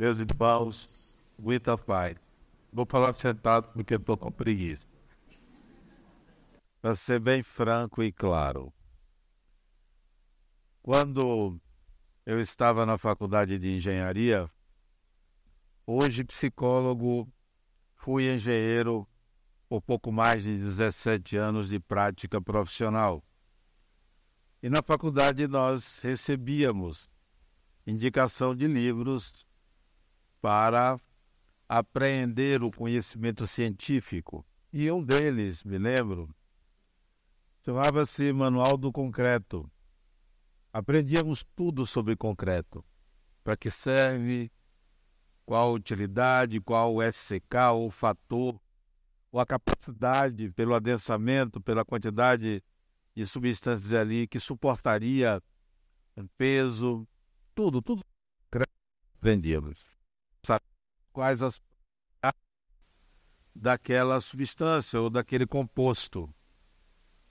[0.00, 0.88] meus irmãos,
[1.38, 2.16] muita paz.
[2.72, 4.88] Vou falar sentado porque estou com preguiça.
[6.80, 8.72] Para ser bem franco e claro.
[10.82, 11.60] Quando
[12.24, 14.50] eu estava na faculdade de engenharia,
[15.86, 17.30] hoje psicólogo,
[17.94, 19.06] fui engenheiro
[19.68, 23.22] por pouco mais de 17 anos de prática profissional.
[24.62, 27.06] E na faculdade nós recebíamos
[27.86, 29.44] indicação de livros
[30.40, 30.98] para
[31.68, 34.44] apreender o conhecimento científico.
[34.72, 36.34] E um deles, me lembro,
[37.64, 39.70] chamava-se Manual do Concreto.
[40.72, 42.84] Aprendíamos tudo sobre concreto.
[43.42, 44.50] Para que serve,
[45.44, 48.60] qual a utilidade, qual o FCK, o fator,
[49.32, 52.62] ou a capacidade pelo adensamento, pela quantidade
[53.14, 55.42] de substâncias ali que suportaria
[56.36, 57.06] peso,
[57.54, 58.04] tudo, tudo
[59.16, 59.89] aprendíamos
[61.12, 61.60] quais as
[63.54, 66.32] daquela substância ou daquele composto.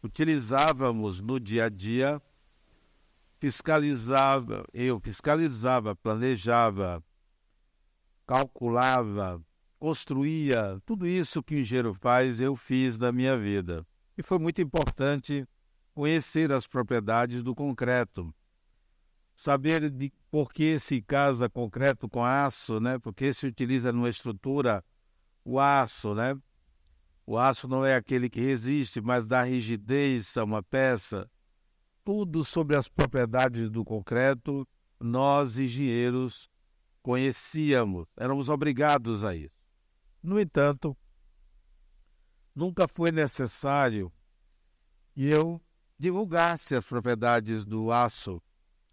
[0.04, 2.22] Utilizávamos no dia a dia,
[3.40, 7.04] fiscalizava, eu fiscalizava, planejava,
[8.28, 9.42] calculava,
[9.80, 13.86] construía, tudo isso que o engenheiro faz, eu fiz na minha vida.
[14.18, 15.48] E foi muito importante
[15.94, 18.34] conhecer as propriedades do concreto,
[19.40, 23.00] saber de por que se casa concreto com aço, né?
[23.00, 24.84] Porque se utiliza numa estrutura
[25.46, 26.38] o aço, né?
[27.26, 31.32] O aço não é aquele que resiste, mas dá rigidez a uma peça.
[32.04, 34.68] Tudo sobre as propriedades do concreto,
[35.00, 36.50] nós engenheiros
[37.02, 39.56] conhecíamos, éramos obrigados a isso.
[40.22, 40.98] No entanto,
[42.54, 44.12] nunca foi necessário
[45.14, 45.62] que eu
[45.98, 48.44] divulgasse as propriedades do aço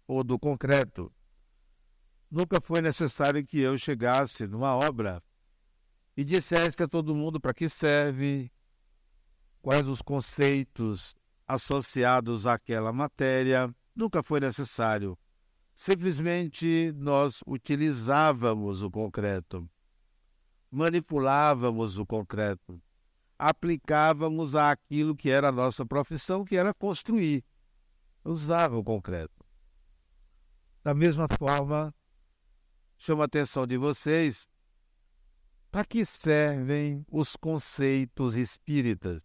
[0.07, 1.11] ou do concreto.
[2.31, 5.21] Nunca foi necessário que eu chegasse numa obra
[6.15, 8.51] e dissesse a todo mundo para que serve,
[9.61, 11.15] quais os conceitos
[11.47, 13.73] associados àquela matéria.
[13.95, 15.17] Nunca foi necessário.
[15.75, 19.69] Simplesmente nós utilizávamos o concreto,
[20.71, 22.81] manipulávamos o concreto,
[23.37, 27.43] aplicávamos aquilo que era a nossa profissão, que era construir.
[28.25, 29.36] Usava o concreto.
[30.87, 31.93] Da mesma forma,
[32.97, 34.47] chamo a atenção de vocês
[35.69, 39.21] para que servem os conceitos espíritas.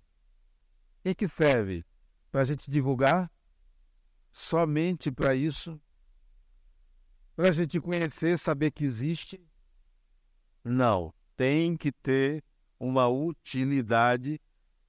[1.05, 1.87] E que serve?
[2.33, 3.31] Para a gente divulgar?
[4.33, 5.81] Somente para isso?
[7.37, 9.41] Para a gente conhecer, saber que existe?
[10.65, 11.15] Não.
[11.37, 12.43] Tem que ter
[12.77, 14.41] uma utilidade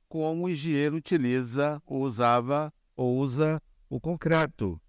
[0.09, 4.81] como o engenheiro utiliza, usava ou usa o concreto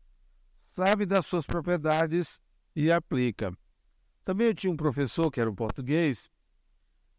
[0.74, 2.40] sabe das suas propriedades
[2.74, 3.56] e aplica.
[4.24, 6.28] Também eu tinha um professor que era um português,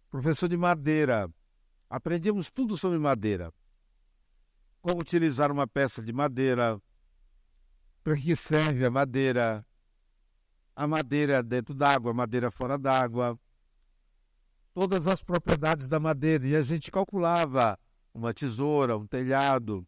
[0.09, 1.33] professor de madeira.
[1.89, 3.53] Aprendíamos tudo sobre madeira.
[4.81, 6.81] Como utilizar uma peça de madeira,
[8.03, 9.65] para que serve a madeira,
[10.75, 13.39] a madeira dentro d'água, a madeira fora d'água,
[14.73, 16.45] todas as propriedades da madeira.
[16.45, 17.79] E a gente calculava
[18.13, 19.87] uma tesoura, um telhado,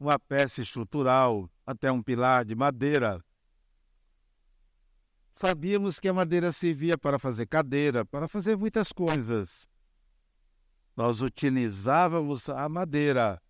[0.00, 3.24] uma peça estrutural, até um pilar de madeira.
[5.30, 9.68] Sabíamos que a madeira servia para fazer cadeira, para fazer muitas coisas.
[10.96, 13.42] Nós utilizávamos a madeira,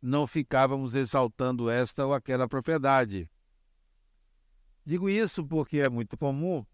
[0.00, 3.28] não ficávamos exaltando esta ou aquela propriedade.
[4.84, 6.64] Digo isso porque é muito comum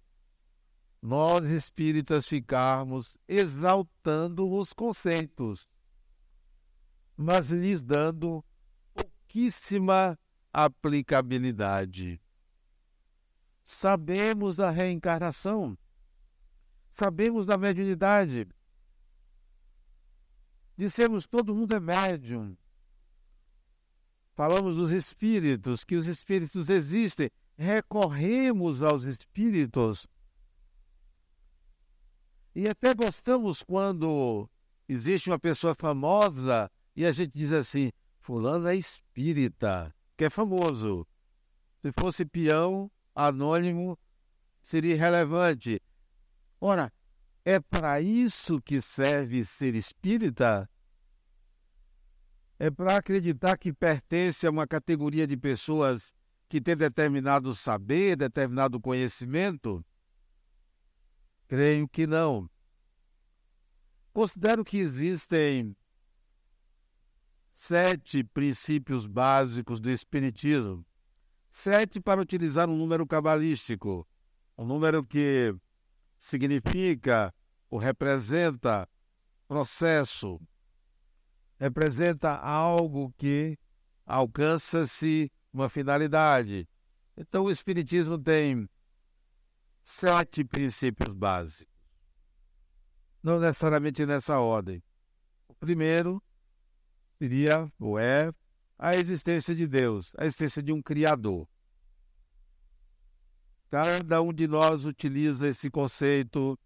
[1.01, 5.69] nós espíritas ficarmos exaltando os conceitos,
[7.17, 8.45] mas lhes dando
[8.95, 10.19] pouquíssima
[10.53, 12.21] aplicabilidade.
[13.63, 15.77] Sabemos da reencarnação,
[16.91, 18.49] sabemos da mediunidade.
[20.77, 22.57] Dissemos todo mundo é médium.
[24.35, 27.31] Falamos dos espíritos, que os espíritos existem.
[27.57, 30.07] Recorremos aos espíritos.
[32.55, 34.49] E até gostamos quando
[34.89, 37.91] existe uma pessoa famosa e a gente diz assim:
[38.21, 41.07] Fulano é espírita que é famoso.
[41.81, 43.97] Se fosse peão, anônimo,
[44.61, 45.81] seria irrelevante.
[46.61, 46.93] Ora,
[47.45, 50.69] é para isso que serve ser espírita?
[52.59, 56.13] É para acreditar que pertence a uma categoria de pessoas
[56.49, 59.85] que tem determinado saber, determinado conhecimento?
[61.47, 62.51] Creio que não.
[64.13, 65.77] Considero que existem
[67.61, 70.87] sete princípios básicos do Espiritismo.
[71.51, 74.07] Sete para utilizar um número cabalístico,
[74.57, 75.53] um número que
[76.17, 77.35] significa
[77.69, 78.89] ou representa
[79.49, 80.41] processo,
[81.59, 83.59] representa algo que
[84.07, 86.69] alcança-se uma finalidade.
[87.17, 88.69] Então, o Espiritismo tem
[89.83, 91.75] sete princípios básicos,
[93.21, 94.81] não necessariamente nessa ordem.
[95.49, 96.23] O primeiro
[97.19, 98.33] seria, ou é,
[98.79, 101.49] a existência de Deus, a existência de um Criador.
[103.71, 106.59] Cada um de nós utiliza esse conceito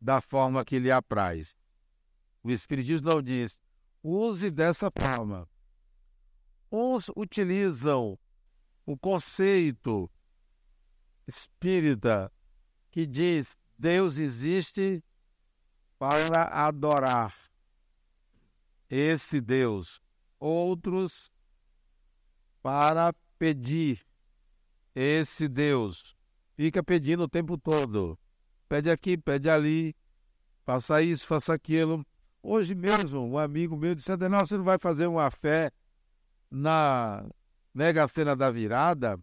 [0.00, 1.56] da forma que lhe apraz.
[2.42, 3.58] O Espiritismo não diz,
[4.02, 5.48] use dessa forma.
[6.70, 8.18] Uns utilizam
[8.84, 10.10] o conceito
[11.26, 12.32] espírita
[12.90, 15.02] que diz Deus existe
[15.98, 17.49] para adorar
[18.90, 20.02] esse Deus.
[20.38, 21.30] Outros
[22.62, 24.04] para pedir
[24.94, 26.16] esse Deus.
[26.56, 28.18] Fica pedindo o tempo todo.
[28.68, 29.94] Pede aqui, pede ali,
[30.64, 32.04] faça isso, faça aquilo.
[32.42, 35.70] Hoje mesmo, um amigo meu disse: Adenal, você não vai fazer uma fé
[36.50, 37.24] na
[37.72, 39.18] Mega Sena da Virada?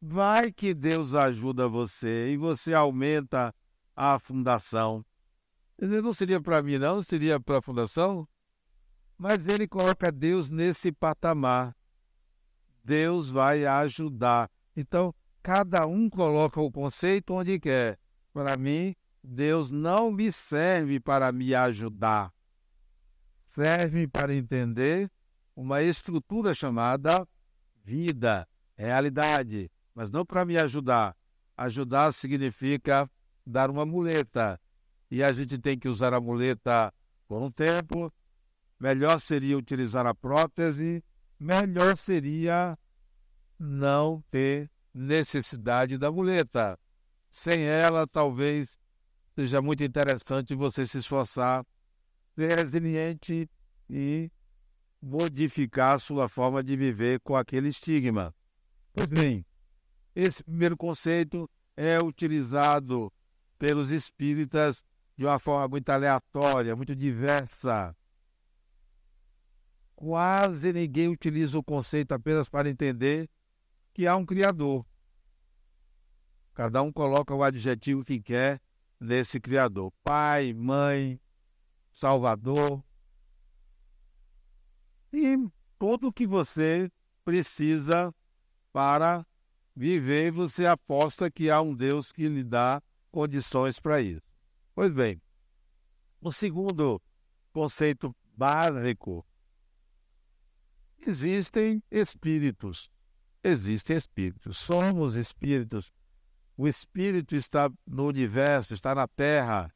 [0.00, 3.54] Vai que Deus ajuda você e você aumenta
[3.96, 5.04] a fundação.
[5.80, 8.28] Não seria para mim, não, seria para a fundação?
[9.18, 11.76] Mas ele coloca Deus nesse patamar.
[12.84, 14.48] Deus vai ajudar.
[14.76, 15.12] Então,
[15.42, 17.98] cada um coloca o conceito onde quer.
[18.32, 22.32] Para mim, Deus não me serve para me ajudar.
[23.44, 25.10] Serve para entender
[25.56, 27.26] uma estrutura chamada
[27.84, 31.16] vida, realidade, mas não para me ajudar.
[31.56, 33.10] Ajudar significa
[33.44, 34.60] dar uma muleta.
[35.10, 36.92] E a gente tem que usar a muleta
[37.26, 38.12] por um tempo.
[38.78, 41.02] Melhor seria utilizar a prótese.
[41.38, 42.78] Melhor seria
[43.58, 46.78] não ter necessidade da muleta.
[47.30, 48.78] Sem ela, talvez
[49.34, 51.64] seja muito interessante você se esforçar,
[52.34, 53.48] ser resiliente
[53.88, 54.30] e
[55.00, 58.34] modificar sua forma de viver com aquele estigma.
[58.92, 59.46] Pois bem,
[60.14, 63.12] esse primeiro conceito é utilizado
[63.58, 64.82] pelos espíritas
[65.16, 67.94] de uma forma muito aleatória, muito diversa.
[69.98, 73.28] Quase ninguém utiliza o conceito apenas para entender
[73.92, 74.86] que há um Criador.
[76.54, 78.62] Cada um coloca o adjetivo que quer
[79.00, 81.20] nesse Criador: Pai, Mãe,
[81.92, 82.80] Salvador,
[85.12, 85.36] e
[85.80, 86.88] tudo que você
[87.24, 88.14] precisa
[88.72, 89.26] para
[89.74, 92.80] viver, você aposta que há um Deus que lhe dá
[93.10, 94.22] condições para isso.
[94.76, 95.20] Pois bem,
[96.20, 97.02] o segundo
[97.52, 99.26] conceito básico:
[101.06, 102.90] existem espíritos.
[103.42, 104.56] Existem espíritos.
[104.58, 105.92] Somos espíritos.
[106.56, 109.72] O espírito está no universo, está na terra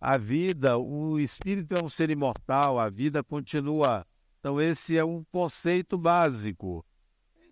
[0.00, 4.06] a vida, o espírito é um ser imortal, a vida continua.
[4.38, 6.84] Então, esse é um conceito básico.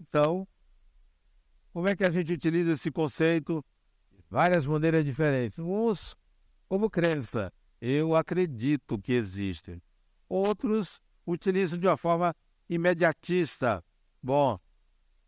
[0.00, 0.46] Então,
[1.72, 3.64] como é que a gente utiliza esse conceito?
[4.12, 5.58] De várias maneiras diferentes.
[5.58, 6.14] Uns,
[6.68, 9.82] como crença, eu acredito que existe.
[10.28, 12.34] Outros utilizam de uma forma
[12.68, 13.84] imediatista.
[14.22, 14.58] Bom,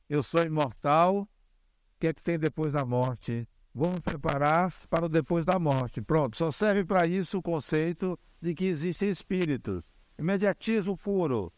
[0.09, 1.29] eu sou imortal, o
[1.99, 3.49] que é que tem depois da morte?
[3.75, 6.01] Vamos preparar para o depois da morte.
[6.01, 9.85] Pronto, só serve para isso o conceito de que existem espíritos.
[10.19, 11.53] Imediatismo puro.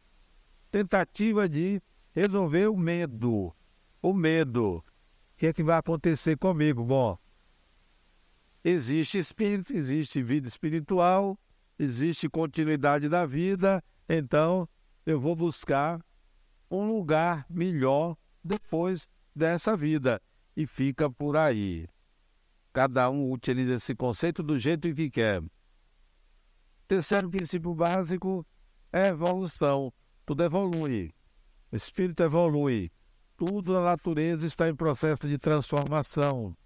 [0.71, 1.81] Tentativa de
[2.13, 3.55] resolver o medo.
[4.03, 4.79] O medo.
[4.79, 4.85] O
[5.37, 6.85] que é que vai acontecer comigo?
[6.85, 7.17] Bom,
[8.65, 11.39] existe espírito, existe vida espiritual,
[11.79, 14.69] existe continuidade da vida, então
[15.05, 16.01] eu vou buscar
[16.71, 20.21] um lugar melhor depois dessa vida.
[20.57, 21.87] E fica por aí.
[22.73, 25.43] Cada um utiliza esse conceito do jeito que quer.
[26.89, 28.47] Terceiro princípio básico
[28.93, 29.93] é evolução.
[30.27, 31.13] Tudo evolui.
[31.71, 32.91] O espírito evolui.
[33.37, 36.57] Tudo na natureza está em processo de transformação.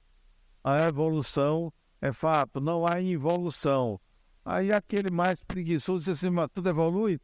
[0.64, 4.00] A evolução é fato, não há involução.
[4.44, 7.20] Aí aquele mais preguiçoso diz assim, mas tudo evolui?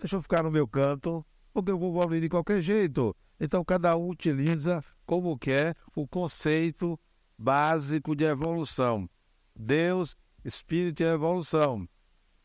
[0.00, 3.14] Deixa eu ficar no meu canto, porque eu vou evoluir de qualquer jeito.
[3.38, 6.98] Então cada um utiliza como quer o conceito
[7.36, 9.08] básico de evolução.
[9.54, 11.86] Deus, Espírito e evolução.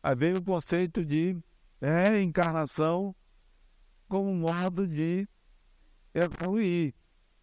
[0.02, 1.36] Aí vem o conceito de
[1.80, 3.16] reencarnação
[4.06, 5.26] como modo de
[6.14, 6.94] evoluir.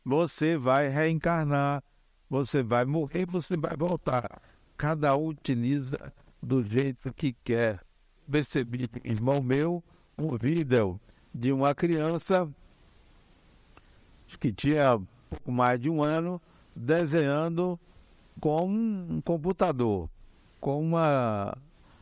[0.06, 1.84] Você vai reencarnar,
[2.30, 4.42] você vai morrer, você vai voltar.
[4.78, 7.84] Cada um utiliza do jeito que quer.
[8.30, 9.84] Percebi, irmão meu,
[10.18, 11.00] um vídeo
[11.34, 12.48] de uma criança
[14.40, 16.42] que tinha pouco mais de um ano
[16.76, 17.80] desenhando
[18.40, 20.10] com um computador,
[20.60, 21.58] com uma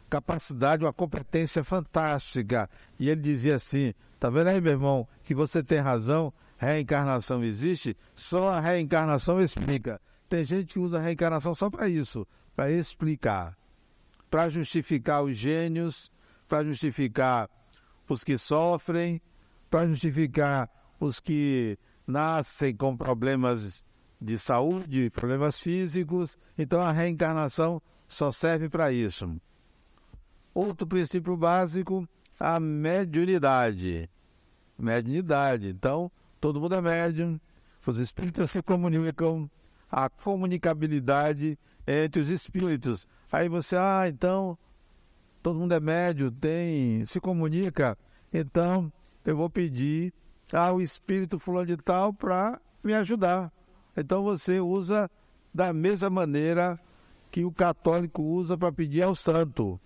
[0.09, 2.69] capacidade, uma competência fantástica.
[2.99, 7.95] E ele dizia assim: tá vendo aí, meu irmão, que você tem razão, reencarnação existe,
[8.13, 9.99] só a reencarnação explica.
[10.29, 12.25] Tem gente que usa a reencarnação só para isso,
[12.55, 13.57] para explicar,
[14.29, 16.11] para justificar os gênios,
[16.47, 17.49] para justificar
[18.13, 19.21] os que sofrem,
[19.69, 23.83] para justificar os que nascem com problemas
[24.19, 26.37] de saúde, problemas físicos.
[26.57, 29.35] Então a reencarnação só serve para isso.
[30.53, 32.07] Outro princípio básico,
[32.39, 34.09] a mediunidade.
[34.77, 35.69] Mediunidade.
[35.69, 37.39] Então, todo mundo é médium,
[37.85, 39.49] os espíritos se comunicam
[39.89, 43.07] a comunicabilidade entre os espíritos.
[43.31, 44.57] Aí você, ah, então
[45.41, 47.97] todo mundo é médio, tem, se comunica,
[48.33, 48.91] então
[49.25, 50.13] eu vou pedir
[50.51, 53.51] ao espírito fulano de tal para me ajudar.
[53.95, 55.09] Então você usa
[55.53, 56.79] da mesma maneira
[57.29, 59.79] que o católico usa para pedir ao santo.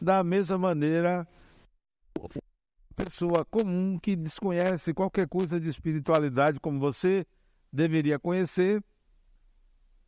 [0.00, 1.26] Da mesma maneira,
[2.94, 7.26] pessoa comum que desconhece qualquer coisa de espiritualidade como você
[7.72, 8.82] deveria conhecer,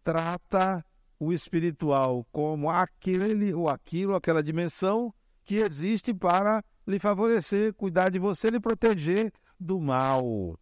[0.02, 0.84] trata
[1.18, 5.12] o espiritual como aquele ou aquilo, aquela dimensão
[5.44, 10.58] que existe para lhe favorecer, cuidar de você, lhe proteger do mal.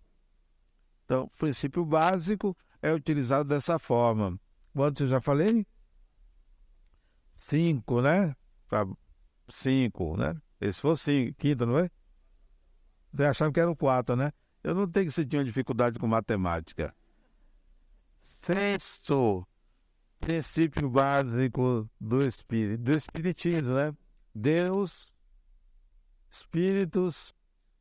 [1.05, 4.39] Então, o princípio básico é utilizado dessa forma.
[4.73, 5.67] Quanto eu já falei?
[7.31, 8.35] Cinco, né?
[9.49, 10.37] Cinco, né?
[10.61, 11.91] Esse foi cinco, quinto, não é?
[13.13, 14.33] Você achava que era o quatro, né?
[14.63, 16.95] Eu não tenho que sentir uma dificuldade com matemática.
[18.21, 19.47] Sexto
[20.21, 23.95] princípio básico do espírito, do espiritismo, né?
[24.35, 25.13] Deus,
[26.31, 27.35] espíritos,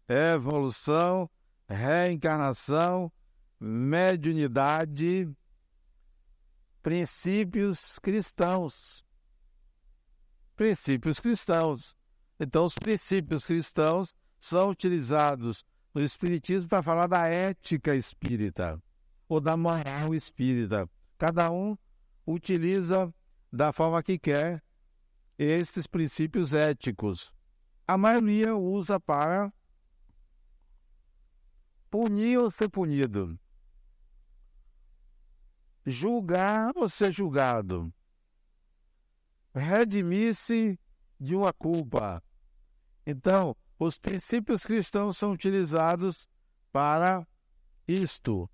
[0.08, 1.30] evolução,
[1.68, 3.12] reencarnação,
[3.60, 5.30] mediunidade,
[6.82, 9.04] princípios cristãos.
[10.56, 11.98] Princípios cristãos.
[12.40, 18.82] Então, os princípios cristãos são utilizados no Espiritismo para falar da ética espírita
[19.28, 20.90] ou da moral espírita.
[21.18, 21.78] Cada um
[22.26, 23.14] utiliza
[23.52, 24.64] da forma que quer
[25.38, 27.34] estes princípios éticos.
[27.88, 29.54] A maioria usa para
[31.90, 33.40] punir ou ser punido,
[35.86, 37.94] julgar ou ser julgado,
[39.54, 40.80] redimir-se
[41.20, 42.22] de uma culpa.
[43.06, 46.28] Então, os princípios cristãos são utilizados
[46.72, 47.26] para
[47.88, 48.50] isto,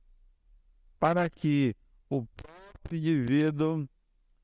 [1.00, 1.76] para que
[2.10, 2.26] o
[2.82, 3.88] próprio indivíduo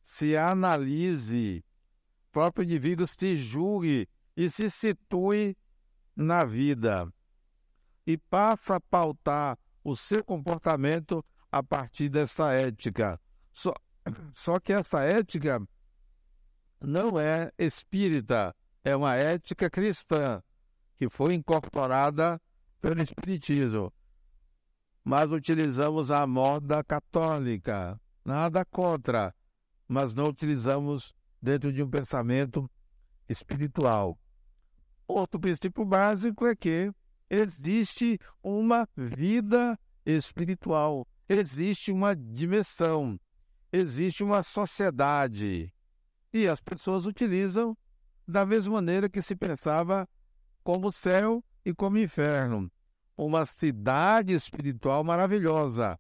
[0.02, 1.64] se analise,
[2.30, 5.58] o próprio indivíduo se julgue e se situe
[6.16, 7.12] na vida
[8.06, 13.20] e passa a pautar o seu comportamento a partir dessa ética.
[13.52, 13.74] Só,
[14.34, 15.62] só que essa ética
[16.80, 20.42] não é espírita, é uma ética cristã
[20.96, 22.42] que foi incorporada
[22.80, 23.94] pelo Espiritismo.
[25.04, 29.34] Mas utilizamos a moda católica, nada contra,
[29.88, 32.70] mas não utilizamos dentro de um pensamento
[33.30, 34.20] espiritual.
[35.08, 36.92] Outro princípio básico é que
[37.30, 43.18] existe uma vida espiritual, existe uma dimensão,
[43.72, 45.74] existe uma sociedade.
[46.34, 47.78] E as pessoas utilizam
[48.28, 50.06] da mesma maneira que se pensava
[50.66, 52.70] como céu e como inferno.
[53.16, 55.98] Uma cidade espiritual maravilhosa.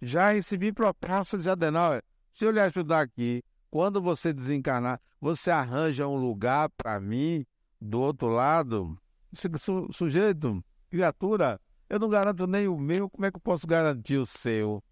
[0.00, 2.02] Já recebi propostas de Adenauer.
[2.30, 7.46] Se eu lhe ajudar aqui, quando você desencarnar, você arranja um lugar para mim
[7.80, 8.98] do outro lado?
[9.32, 14.16] Su, sujeito, criatura, eu não garanto nem o meu, como é que eu posso garantir
[14.16, 14.82] o seu?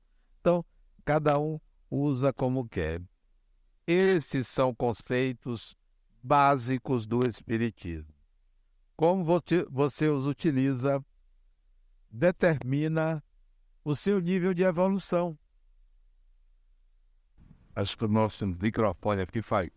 [0.41, 0.65] Então,
[1.05, 1.59] cada um
[1.91, 3.01] usa como quer.
[3.87, 5.77] Esses são conceitos
[6.23, 8.15] básicos do Espiritismo.
[8.97, 9.25] Como
[9.71, 11.05] você os utiliza
[12.11, 13.23] determina
[13.85, 15.39] o seu nível de evolução.
[17.77, 19.71] Acho que o nosso microfone aqui faz.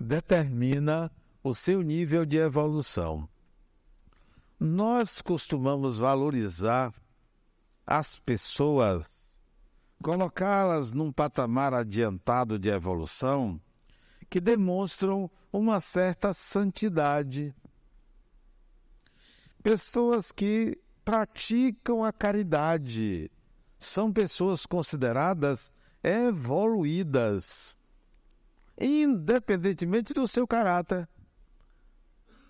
[0.00, 1.10] Determina
[1.42, 3.28] o seu nível de evolução.
[4.58, 6.92] Nós costumamos valorizar
[7.86, 9.38] as pessoas,
[10.02, 13.60] colocá-las num patamar adiantado de evolução
[14.28, 17.54] que demonstram uma certa santidade.
[19.62, 23.30] Pessoas que praticam a caridade
[23.78, 25.72] são pessoas consideradas
[26.02, 27.76] evoluídas,
[28.78, 31.08] independentemente do seu caráter.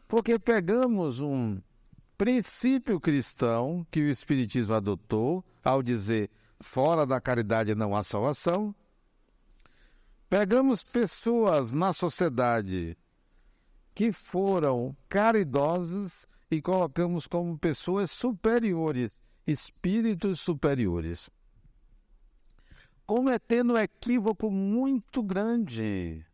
[0.06, 1.60] Porque pegamos um
[2.16, 8.74] princípio cristão que o Espiritismo adotou ao dizer fora da caridade não há salvação.
[10.28, 12.96] Pegamos pessoas na sociedade
[13.94, 19.12] que foram caridosas e colocamos como pessoas superiores,
[19.46, 21.30] espíritos superiores.
[23.06, 26.24] Cometendo um equívoco muito grande.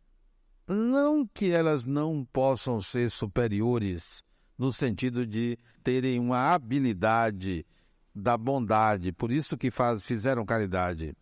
[0.67, 4.23] Não que elas não possam ser superiores,
[4.57, 7.65] no sentido de terem uma habilidade
[8.13, 11.15] da bondade, por isso que faz, fizeram caridade.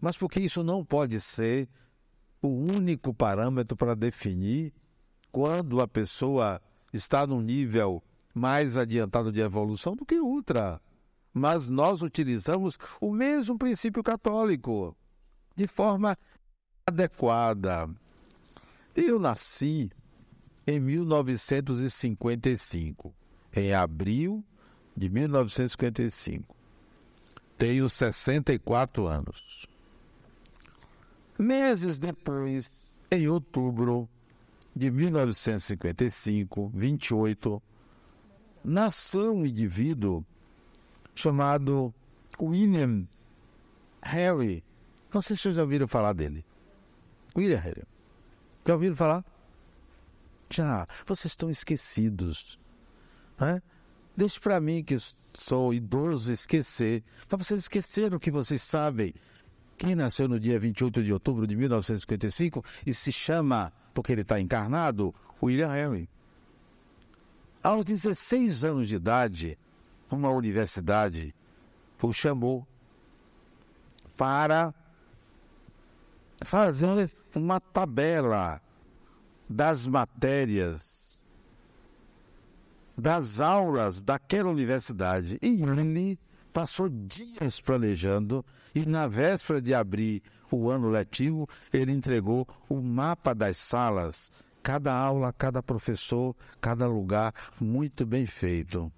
[0.00, 1.68] Mas porque isso não pode ser
[2.42, 4.74] o único parâmetro para definir
[5.32, 6.60] quando a pessoa
[6.92, 8.02] está num nível
[8.36, 10.78] mais adiantado de evolução do que outra.
[11.32, 14.94] Mas nós utilizamos o mesmo princípio católico
[15.56, 16.18] de forma
[16.86, 17.88] adequada.
[18.94, 19.90] Eu nasci
[20.66, 23.14] em 1955,
[23.54, 24.44] em abril
[24.94, 26.54] de 1955.
[27.56, 29.66] Tenho 64 anos.
[31.38, 34.06] Meses depois, em outubro
[34.74, 37.62] de 1955, 28,
[38.66, 40.24] nasceu um indivíduo
[41.14, 41.94] chamado
[42.40, 43.06] William
[44.02, 44.64] Harry.
[45.14, 46.44] Não sei se vocês já ouviram falar dele.
[47.36, 47.84] William Harry.
[48.66, 49.24] Já ouviram falar?
[50.50, 50.86] Já.
[51.06, 52.58] Vocês estão esquecidos.
[53.38, 53.62] Né?
[54.16, 54.96] Deixe para mim, que
[55.32, 57.04] sou idoso, esquecer.
[57.28, 59.14] Para vocês esqueceram que vocês sabem.
[59.78, 64.40] Quem nasceu no dia 28 de outubro de 1955 e se chama, porque ele está
[64.40, 66.08] encarnado, William Henry.
[67.66, 69.58] Aos 16 anos de idade,
[70.08, 71.34] uma universidade
[72.00, 72.64] o chamou
[74.16, 74.72] para
[76.44, 78.62] fazer uma tabela
[79.50, 81.20] das matérias,
[82.96, 85.36] das aulas daquela universidade.
[85.42, 86.16] E ele
[86.52, 88.44] passou dias planejando
[88.76, 94.30] e na véspera de abrir o ano letivo, ele entregou o mapa das salas,
[94.66, 98.90] cada aula, cada professor, cada lugar, muito bem feito.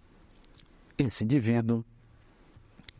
[0.97, 1.85] Esse indivíduo,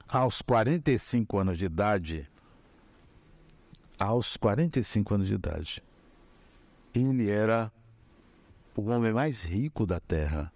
[0.07, 2.29] aos 45 anos de idade,
[3.99, 5.83] aos 45 anos de idade,
[6.93, 7.73] ele era
[8.77, 10.53] o homem mais rico da Terra.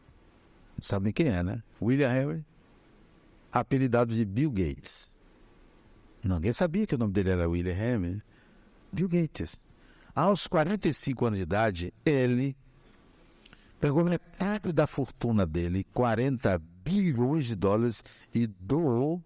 [0.78, 1.62] Sabem quem é, né?
[1.80, 2.44] William Henry
[3.50, 5.16] apelidado de Bill Gates.
[6.22, 8.22] Ninguém sabia que o nome dele era William Henry.
[8.92, 9.64] Bill Gates.
[10.14, 12.54] Aos 45 anos de idade, ele
[13.80, 19.22] pegou metade da fortuna dele, 40 bilhões de dólares, e doou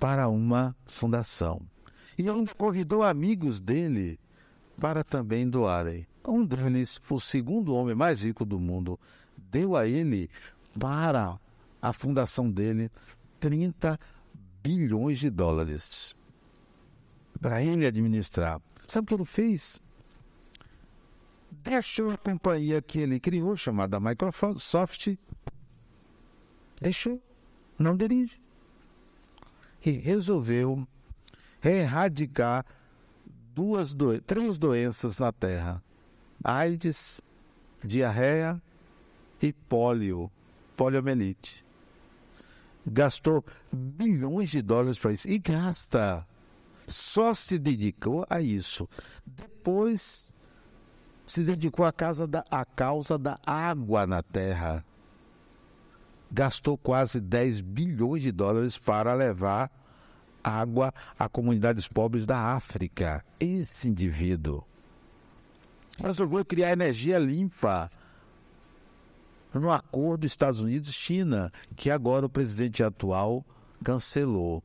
[0.00, 1.60] para uma fundação.
[2.16, 4.18] E ainda convidou amigos dele
[4.80, 6.06] para também doarem.
[6.26, 8.98] Um deles, o segundo homem mais rico do mundo,
[9.36, 10.30] deu a ele
[10.80, 11.38] para
[11.82, 12.90] a fundação dele
[13.38, 14.00] 30
[14.62, 16.16] bilhões de dólares
[17.44, 18.58] para ele administrar.
[18.88, 19.78] Sabe o que ele fez?
[21.50, 25.14] Deixou a companhia que ele criou, chamada Microsoft,
[26.80, 27.22] deixou,
[27.78, 28.40] não dirige.
[29.84, 30.88] E resolveu
[31.62, 32.64] erradicar
[33.54, 34.18] duas do...
[34.22, 35.84] três doenças na Terra:
[36.42, 37.20] AIDS,
[37.82, 38.58] diarreia
[39.42, 40.32] e pólio,
[40.74, 41.62] poliomielite
[42.86, 46.26] gastou milhões de dólares para isso e gasta.
[46.86, 48.88] Só se dedicou a isso.
[49.26, 50.32] Depois
[51.26, 54.84] se dedicou à, causa da, à causa da água na terra.
[56.30, 59.70] Gastou quase 10 bilhões de dólares para levar
[60.42, 63.24] água a comunidades pobres da África.
[63.40, 64.64] Esse indivíduo
[65.98, 67.90] resolveu criar energia limpa
[69.52, 73.44] no acordo Estados Unidos-China, que agora o presidente atual
[73.84, 74.62] cancelou.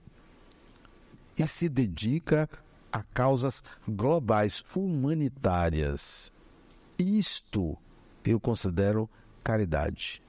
[1.40, 2.50] E se dedica
[2.92, 6.34] a causas globais humanitárias.
[6.98, 7.78] Isto
[8.26, 9.10] eu considero
[9.42, 10.22] caridade.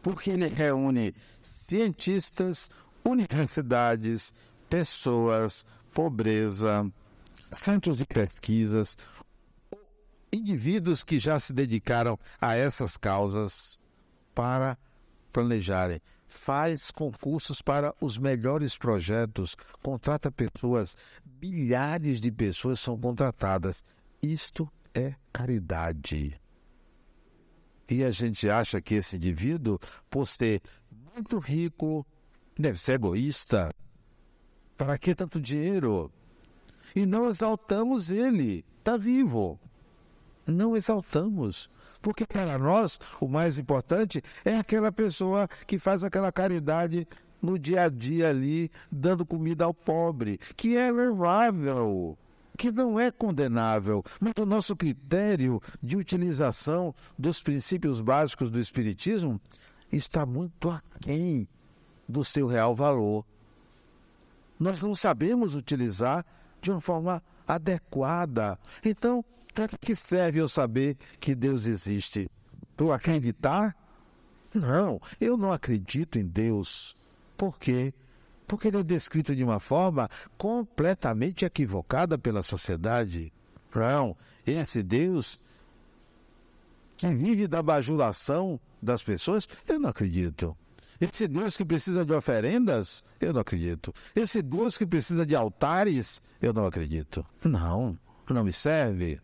[0.00, 2.70] Porque ele reúne cientistas,
[3.04, 4.32] universidades,
[4.70, 6.88] pessoas, pobreza,
[7.50, 8.96] centros de pesquisas,
[10.32, 13.78] indivíduos que já se dedicaram a essas causas
[14.34, 14.78] para
[15.32, 16.00] planejarem.
[16.36, 20.96] Faz concursos para os melhores projetos, contrata pessoas,
[21.40, 23.82] milhares de pessoas são contratadas.
[24.20, 26.38] Isto é caridade.
[27.88, 29.78] E a gente acha que esse indivíduo,
[30.10, 30.60] por ser
[31.14, 32.04] muito rico,
[32.58, 33.70] deve ser egoísta.
[34.76, 36.10] Para que tanto dinheiro?
[36.94, 39.58] E não exaltamos ele, está vivo
[40.46, 41.70] não exaltamos,
[42.04, 47.08] Porque para nós, o mais importante é aquela pessoa que faz aquela caridade
[47.40, 52.18] no dia a dia ali, dando comida ao pobre, que é louvável,
[52.58, 59.40] que não é condenável, mas o nosso critério de utilização dos princípios básicos do Espiritismo
[59.90, 61.48] está muito aquém
[62.06, 63.24] do seu real valor.
[64.60, 66.22] Nós não sabemos utilizar
[66.60, 68.58] de uma forma adequada.
[68.84, 72.28] Então, para que serve eu saber que Deus existe?
[72.76, 73.76] Para acreditar?
[74.52, 76.96] Não, eu não acredito em Deus.
[77.36, 77.94] Por quê?
[78.46, 83.32] Porque ele é descrito de uma forma completamente equivocada pela sociedade.
[83.74, 85.40] Não, esse Deus
[86.96, 90.56] que vive da bajulação das pessoas, eu não acredito.
[91.00, 93.92] Esse Deus que precisa de oferendas, eu não acredito.
[94.14, 97.26] Esse Deus que precisa de altares, eu não acredito.
[97.42, 97.98] Não,
[98.30, 99.20] não me serve.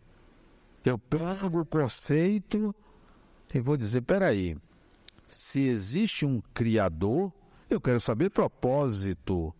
[0.83, 2.75] Eu pego o conceito
[3.53, 4.57] e vou dizer: peraí,
[5.27, 7.31] se existe um Criador,
[7.69, 9.53] eu quero saber propósito.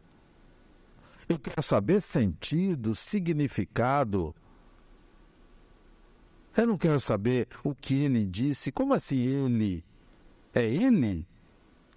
[1.29, 4.35] Eu quero saber sentido, significado.
[6.57, 8.71] Eu não quero saber o que ele disse.
[8.71, 9.85] Como assim ele?
[10.53, 11.25] É ele?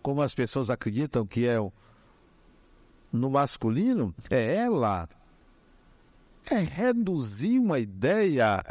[0.01, 1.57] Como as pessoas acreditam que é
[3.11, 4.15] no masculino?
[4.31, 5.09] É ela?
[6.51, 8.63] É reduzir uma ideia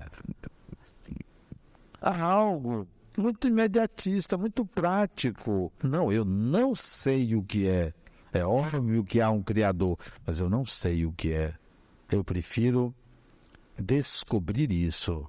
[2.01, 5.71] a algo muito imediatista, muito prático.
[5.83, 7.93] Não, eu não sei o que é.
[8.31, 11.53] É óbvio que há um Criador, mas eu não sei o que é.
[12.11, 12.93] Eu prefiro
[13.77, 15.27] descobrir isso,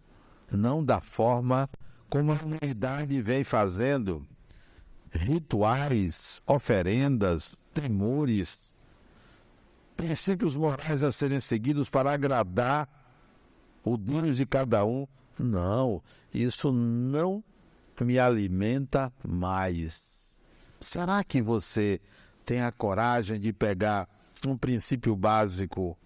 [0.50, 1.68] não da forma
[2.08, 4.26] como a humanidade vem fazendo
[5.10, 8.73] rituais, oferendas, temores,
[9.96, 12.88] princípios morais a serem seguidos para agradar
[13.84, 15.06] o Deus de cada um.
[15.38, 16.02] Não,
[16.32, 17.42] isso não
[18.00, 20.36] me alimenta mais.
[20.80, 22.00] Será que você
[22.44, 24.08] tem a coragem de pegar
[24.46, 25.96] um princípio básico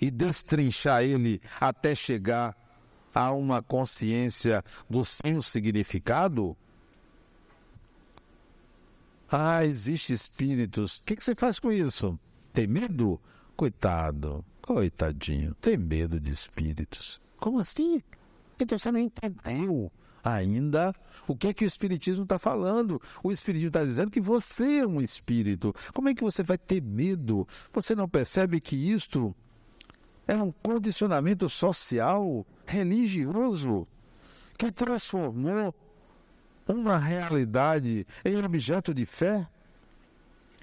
[0.00, 2.56] e destrinchar ele até chegar
[3.14, 6.56] a uma consciência do seu significado?
[9.30, 10.98] Ah, existe espíritos.
[10.98, 12.18] O que, que você faz com isso?
[12.54, 13.20] Tem medo?
[13.56, 17.20] Coitado, coitadinho, tem medo de espíritos.
[17.36, 18.00] Como assim?
[18.58, 19.90] Então você não entendeu
[20.22, 20.94] ainda
[21.26, 23.02] o que é que o Espiritismo está falando.
[23.24, 25.74] O Espiritismo está dizendo que você é um espírito.
[25.92, 27.46] Como é que você vai ter medo?
[27.72, 29.34] Você não percebe que isto
[30.26, 33.86] é um condicionamento social, religioso,
[34.56, 35.74] que transformou
[36.68, 39.48] uma realidade em objeto de fé?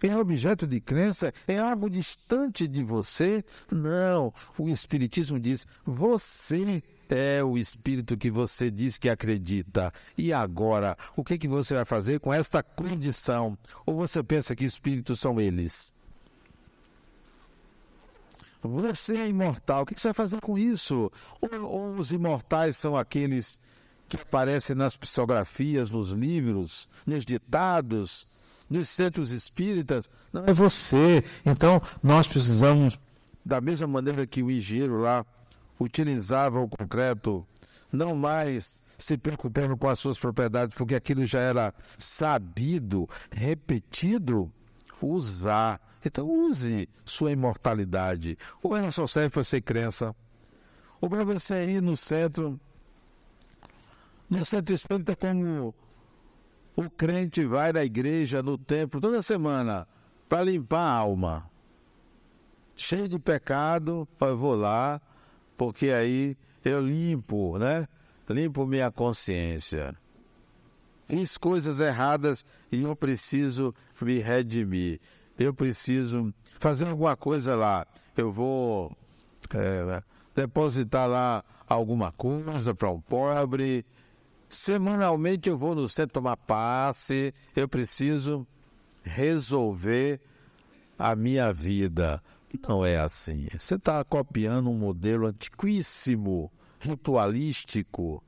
[0.04, 1.32] Em objeto de crença?
[1.48, 3.44] Em algo distante de você?
[3.72, 4.34] Não.
[4.58, 9.94] O Espiritismo diz: você é o espírito que você diz que acredita.
[10.18, 13.58] E agora, o que, que você vai fazer com esta condição?
[13.86, 15.94] Ou você pensa que espíritos são eles?
[18.64, 21.12] Você é imortal, o que, que você vai fazer com isso?
[21.42, 23.60] Ou, ou os imortais são aqueles
[24.08, 28.28] que aparecem nas psicografias, nos livros, nos ditados,
[28.72, 30.10] nos centros espíritas?
[30.32, 31.24] Não é você.
[31.46, 32.98] Então, nós precisamos,
[33.46, 35.26] da mesma maneira que o engenheiro lá
[35.80, 37.46] utilizava o concreto,
[37.92, 44.52] não mais se preocupando com as suas propriedades, porque aquilo já era sabido, repetido,
[45.02, 45.82] usar.
[46.06, 48.38] Então use sua imortalidade.
[48.64, 50.16] Ou ela só serve para ser crença.
[51.02, 52.60] Ou para você ir no centro,
[54.30, 55.74] no centro espírita como
[56.76, 59.88] o crente vai na igreja, no templo, toda semana,
[60.28, 61.50] para limpar a alma.
[62.76, 65.02] Cheio de pecado, eu vou lá,
[65.58, 67.88] porque aí eu limpo, né?
[68.30, 69.96] Limpo minha consciência.
[71.06, 75.00] Fiz coisas erradas e eu preciso me redimir.
[75.38, 77.86] Eu preciso fazer alguma coisa lá.
[78.16, 78.96] Eu vou
[79.54, 80.02] é,
[80.34, 83.86] depositar lá alguma coisa para um pobre.
[84.52, 87.34] Semanalmente eu vou no centro tomar passe.
[87.56, 88.46] Eu preciso
[89.02, 90.20] resolver
[91.00, 92.22] a minha vida.
[92.68, 93.48] Não é assim.
[93.58, 98.22] Você está copiando um modelo antiquíssimo, ritualístico.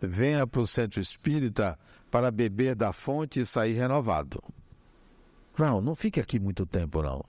[0.00, 1.76] Venha para o centro espírita
[2.08, 4.40] para beber da fonte e sair renovado.
[5.58, 7.24] Não, não fique aqui muito tempo, não.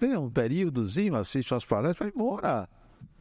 [0.00, 2.66] Venha um períodozinho, assiste as palestras, vai embora.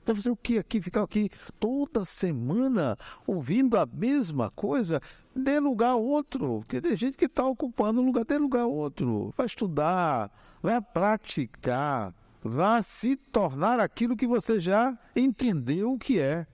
[0.06, 0.82] Vai fazer o que aqui?
[0.82, 5.02] Ficar aqui toda semana ouvindo a mesma coisa?
[5.36, 6.60] Dê lugar a outro.
[6.60, 9.34] Porque tem gente que está ocupando um lugar, dê lugar a outro.
[9.38, 12.14] Vai estudar, vai praticar
[12.44, 16.46] vá se tornar aquilo que você já entendeu o que é.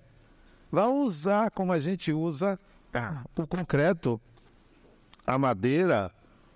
[0.72, 2.60] Vá usar como a gente usa
[3.36, 4.22] o concreto,
[5.26, 6.12] a madeira,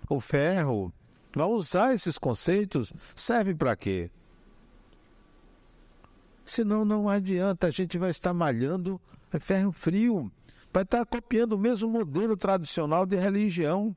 [0.08, 0.92] o ferro.
[1.34, 4.08] Vai usar esses conceitos, serve para quê?
[6.44, 9.00] Senão não adianta, a gente vai estar malhando
[9.40, 10.30] ferro frio,
[10.72, 13.94] vai estar copiando o mesmo modelo tradicional de religião.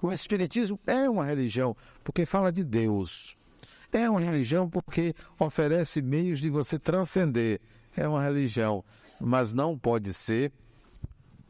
[0.00, 3.36] O Espiritismo é uma religião porque fala de Deus.
[3.92, 7.60] É uma religião porque oferece meios de você transcender.
[7.94, 8.82] É uma religião,
[9.20, 10.50] mas não pode ser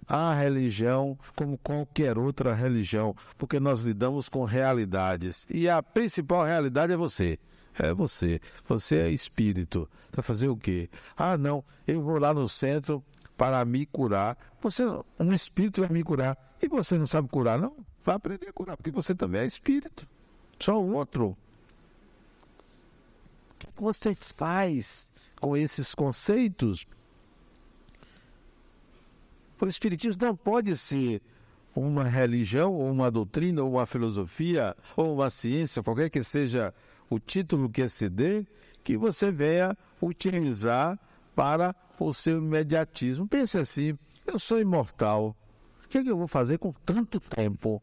[0.09, 5.47] a religião como qualquer outra religião, porque nós lidamos com realidades.
[5.49, 7.38] E a principal realidade é você.
[7.79, 8.41] É você.
[8.67, 9.89] Você é espírito.
[10.13, 10.91] Vai fazer o quê?
[11.17, 13.03] Ah, não, eu vou lá no centro
[13.37, 14.37] para me curar.
[14.61, 14.85] Você,
[15.19, 16.37] um espírito vai me curar.
[16.61, 17.77] E você não sabe curar, não?
[18.05, 20.07] Vai aprender a curar, porque você também é espírito.
[20.59, 21.37] Só o outro.
[23.65, 25.09] O que você faz
[25.41, 26.87] com esses conceitos?
[29.61, 31.23] O Espiritismo não pode ser
[31.75, 36.75] uma religião, ou uma doutrina, ou uma filosofia, ou uma ciência, qualquer que seja
[37.14, 38.46] o título que se dê,
[38.83, 40.98] que você venha utilizar
[41.35, 43.27] para o seu imediatismo.
[43.29, 43.96] Pense assim:
[44.27, 45.37] eu sou imortal.
[45.85, 47.83] O que, é que eu vou fazer com tanto tempo?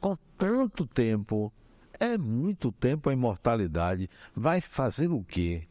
[0.00, 1.52] Com tanto tempo.
[1.98, 4.08] É muito tempo a imortalidade.
[4.34, 5.66] Vai fazer o quê?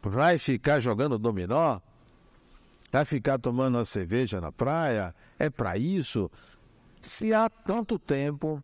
[0.00, 1.80] Vai ficar jogando dominó?
[2.92, 5.12] Vai ficar tomando uma cerveja na praia?
[5.36, 6.30] É para isso?
[7.02, 8.62] Se há tanto tempo,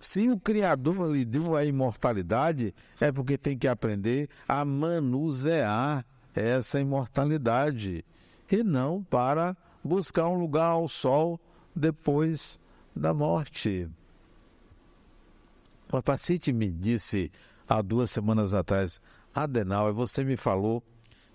[0.00, 6.80] se o Criador lhe deu a imortalidade, é porque tem que aprender a manusear essa
[6.80, 8.02] imortalidade
[8.50, 11.38] e não para buscar um lugar ao sol
[11.76, 12.58] depois
[12.96, 13.88] da morte.
[15.92, 17.30] Uma paciente me disse
[17.68, 19.02] há duas semanas atrás,
[19.34, 20.82] Adenal, você me falou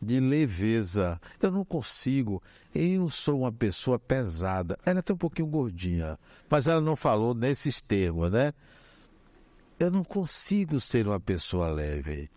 [0.06, 1.20] de leveza.
[1.42, 2.42] Eu não consigo.
[2.74, 4.78] Eu sou uma pessoa pesada.
[4.86, 6.18] Ela é até um pouquinho gordinha,
[6.50, 8.54] mas ela não falou nesses termos, né?
[9.80, 12.30] Eu não consigo ser uma pessoa leve.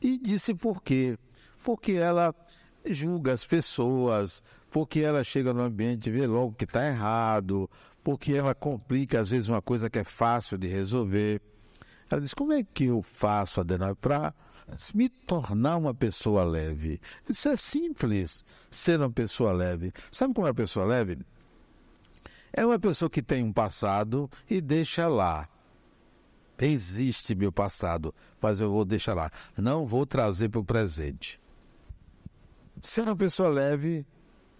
[0.00, 1.18] E disse por quê?
[1.64, 2.34] Porque ela
[2.86, 7.68] julga as pessoas, porque ela chega no ambiente e vê logo que está errado,
[8.04, 11.40] porque ela complica às vezes uma coisa que é fácil de resolver.
[12.10, 14.32] Ela diz: como é que eu faço, Adenal, para
[14.94, 17.00] me tornar uma pessoa leve.
[17.28, 19.92] Isso é simples, ser uma pessoa leve.
[20.12, 21.18] Sabe como é uma pessoa leve?
[22.52, 25.48] É uma pessoa que tem um passado e deixa lá.
[26.58, 29.30] Existe meu passado, mas eu vou deixar lá.
[29.56, 31.40] Não vou trazer para o presente.
[32.82, 34.04] Ser uma pessoa leve,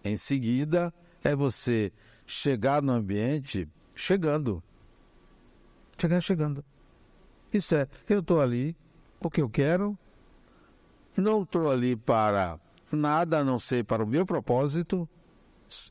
[0.04, 0.92] em seguida,
[1.22, 1.92] é você
[2.26, 4.62] chegar no ambiente chegando.
[6.00, 6.64] Chegar chegando.
[7.52, 8.76] Isso é, eu estou ali,
[9.20, 9.98] porque eu quero.
[11.16, 12.58] Não estou ali para
[12.92, 15.08] nada a não ser para o meu propósito.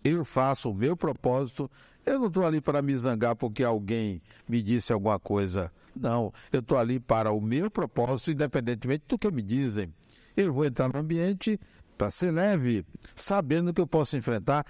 [0.03, 1.69] Eu faço o meu propósito.
[2.05, 5.71] Eu não estou ali para me zangar porque alguém me disse alguma coisa.
[5.95, 9.93] Não, eu estou ali para o meu propósito, independentemente do que me dizem.
[10.35, 11.59] Eu vou entrar no ambiente
[11.97, 12.85] para ser leve,
[13.15, 14.65] sabendo que eu posso enfrentar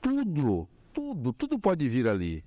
[0.00, 2.44] tudo, tudo, tudo pode vir ali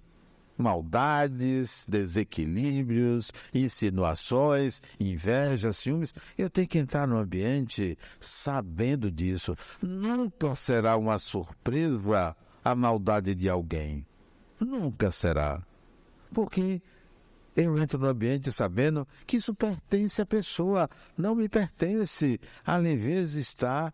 [0.57, 6.13] maldades, desequilíbrios, insinuações, inveja, ciúmes.
[6.37, 9.55] Eu tenho que entrar no ambiente sabendo disso.
[9.81, 14.05] Nunca será uma surpresa a maldade de alguém.
[14.59, 15.61] Nunca será.
[16.33, 16.81] Porque
[17.55, 22.39] eu entro no ambiente sabendo que isso pertence à pessoa, não me pertence.
[22.65, 23.91] A leveza está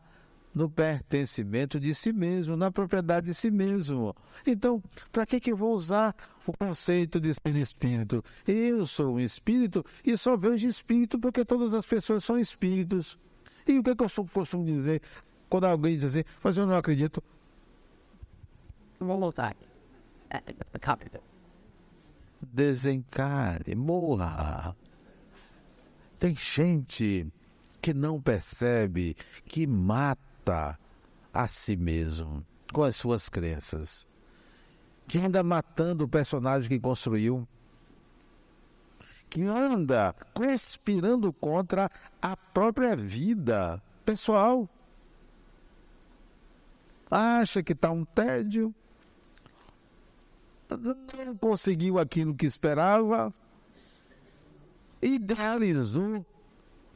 [0.53, 4.15] no pertencimento de si mesmo, na propriedade de si mesmo.
[4.45, 4.81] Então,
[5.11, 8.23] para que, que eu vou usar o conceito de ser espírito?
[8.47, 13.17] Eu sou um espírito e só vejo espírito porque todas as pessoas são espíritos.
[13.67, 15.01] E o que, que eu costumo dizer
[15.49, 17.23] quando alguém diz assim, mas eu não acredito?
[18.99, 19.55] Vou voltar.
[20.29, 20.41] É.
[22.41, 24.75] Desencare, morra.
[26.19, 27.27] Tem gente
[27.79, 34.07] que não percebe, que mata a si mesmo com as suas crenças,
[35.07, 37.47] que anda matando o personagem que construiu,
[39.29, 41.89] que anda conspirando contra
[42.21, 44.67] a própria vida pessoal.
[47.09, 48.73] Acha que está um tédio,
[50.69, 53.33] não conseguiu aquilo que esperava,
[55.01, 56.25] idealizou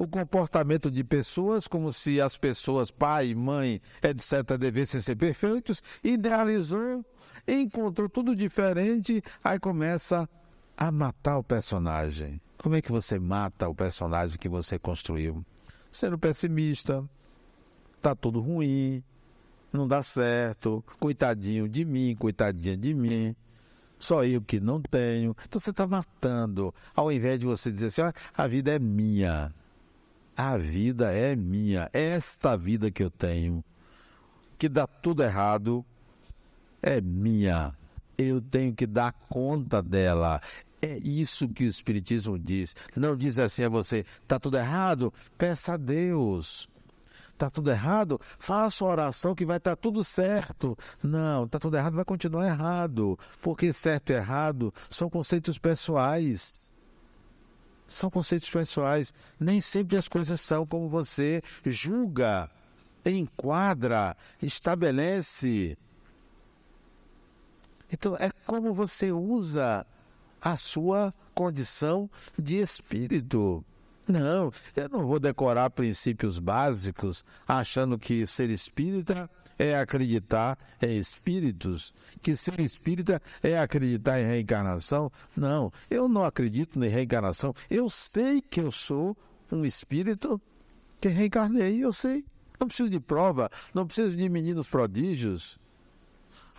[0.02, 7.06] o comportamento de pessoas, como se as pessoas, pai, mãe, etc., devessem ser perfeitos, idealizou,
[7.48, 10.28] encontrou tudo diferente, aí começa
[10.76, 12.42] a matar o personagem.
[12.58, 15.46] Como é que você mata o personagem que você construiu?
[15.92, 17.08] Sendo pessimista,
[18.02, 19.04] tá tudo ruim,
[19.72, 23.36] não dá certo, coitadinho de mim, coitadinha de mim,
[24.00, 25.36] só eu que não tenho.
[25.48, 28.02] Então você está matando, ao invés de você dizer assim:
[28.36, 29.54] a vida é minha,
[30.42, 33.64] a vida é minha, esta vida que eu tenho,
[34.58, 35.86] que dá tudo errado,
[36.82, 37.74] é minha.
[38.18, 40.42] Eu tenho que dar conta dela.
[40.82, 42.76] É isso que o Espiritismo diz.
[42.96, 45.14] Não diz assim a você: está tudo errado?
[45.38, 46.68] Peça a Deus
[47.32, 50.78] está tudo errado, faça oração que vai estar tá tudo certo.
[51.02, 53.18] Não, está tudo errado, vai continuar errado.
[53.42, 56.61] Porque certo e errado são conceitos pessoais.
[57.92, 59.14] São conceitos pessoais.
[59.40, 62.50] Nem sempre as coisas são como você julga,
[63.06, 65.78] enquadra, estabelece.
[67.92, 69.86] Então, é como você usa
[70.42, 73.64] a sua condição de espírito.
[74.08, 81.94] Não, eu não vou decorar princípios básicos achando que ser espírita é acreditar em espíritos,
[82.22, 85.12] que ser espírita é acreditar em reencarnação.
[85.36, 87.54] Não, eu não acredito em reencarnação.
[87.70, 89.16] Eu sei que eu sou
[89.52, 90.42] um espírito
[91.00, 92.24] que reencarnei, eu sei.
[92.60, 95.60] Não preciso de prova, não preciso de meninos prodígios.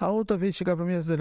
[0.00, 1.20] A outra vez chegar para mim e dizer,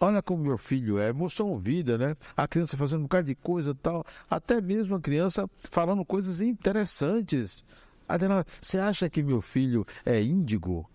[0.00, 2.16] Olha como meu filho é, mostrou vida, né?
[2.36, 7.64] A criança fazendo um bocado de coisa tal, até mesmo a criança falando coisas interessantes.
[8.08, 10.88] Adela, você acha que meu filho é índigo?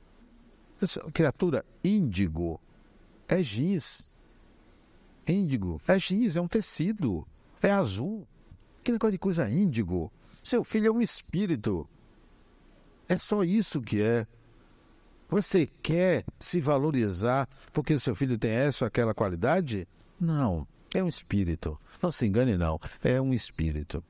[1.14, 2.60] Criatura, índigo
[3.28, 4.08] é giz.
[5.28, 7.26] Índigo é giz, é um tecido,
[7.62, 8.28] é azul.
[8.84, 10.12] Que negócio de coisa índigo?
[10.44, 11.88] Seu filho é um espírito.
[13.08, 14.28] É só isso que é.
[15.30, 19.88] Você quer se valorizar porque seu filho tem essa ou aquela qualidade?
[20.20, 21.80] Não, é um espírito.
[22.02, 22.80] Não se engane, não.
[23.04, 24.04] É um espírito.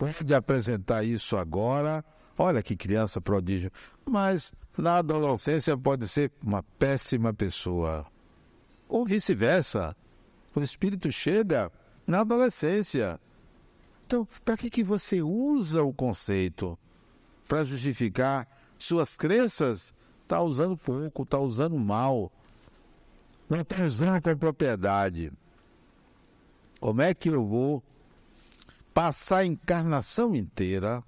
[0.00, 2.02] Pode apresentar isso agora.
[2.38, 3.70] Olha que criança prodígio.
[4.02, 8.06] Mas na adolescência pode ser uma péssima pessoa.
[8.88, 9.94] Ou vice-versa.
[10.54, 11.70] O espírito chega
[12.06, 13.20] na adolescência.
[14.06, 16.78] Então, para que, que você usa o conceito?
[17.46, 22.32] Para justificar suas crenças, está usando pouco, está usando mal.
[23.50, 25.30] Não está usando com propriedade.
[26.80, 27.82] Como é que eu vou
[28.92, 31.02] passar a encarnação inteira?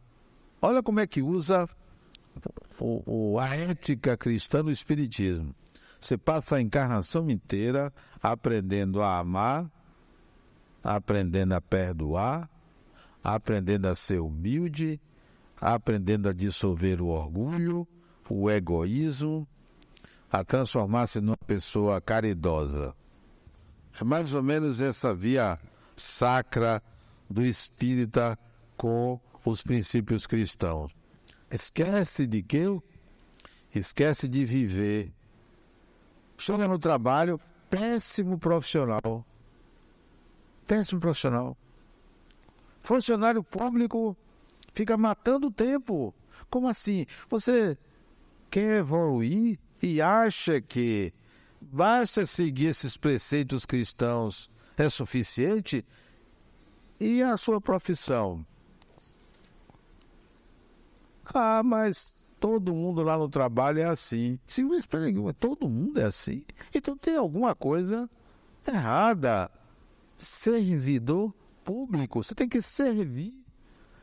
[0.60, 1.68] Olha como é que usa
[2.78, 5.54] o, o, a ética cristã no Espiritismo.
[6.00, 9.70] Você passa a encarnação inteira aprendendo a amar,
[10.82, 12.50] aprendendo a perdoar,
[13.22, 15.00] aprendendo a ser humilde,
[15.60, 17.86] aprendendo a dissolver o orgulho,
[18.28, 19.46] o egoísmo,
[20.30, 22.94] a transformar-se numa pessoa caridosa.
[24.00, 25.58] É mais ou menos essa via
[25.94, 26.82] sacra
[27.32, 28.38] do espírita
[28.76, 30.94] com os princípios cristãos.
[31.50, 32.64] Esquece de quê?
[33.74, 35.12] Esquece de viver.
[36.38, 37.40] Chega no trabalho,
[37.70, 39.24] péssimo profissional.
[40.66, 41.56] Péssimo profissional.
[42.80, 44.16] Funcionário público
[44.74, 46.14] fica matando o tempo.
[46.50, 47.06] Como assim?
[47.28, 47.78] Você
[48.50, 51.12] quer evoluir e acha que
[51.60, 55.84] basta seguir esses preceitos cristãos é suficiente?
[57.02, 58.44] E a sua profissão?
[61.34, 64.38] Ah, mas todo mundo lá no trabalho é assim.
[64.46, 66.44] Sim, mas peraí, todo mundo é assim?
[66.74, 68.08] Então tem alguma coisa
[68.66, 69.50] errada.
[70.16, 71.34] Servidor
[71.64, 73.42] público, você tem que servir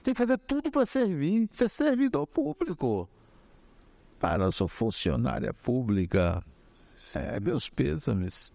[0.03, 3.07] tem que fazer tudo para servir, ser servidor público.
[4.19, 6.43] Para, eu sou funcionária pública.
[7.15, 8.51] É, meus pêsames.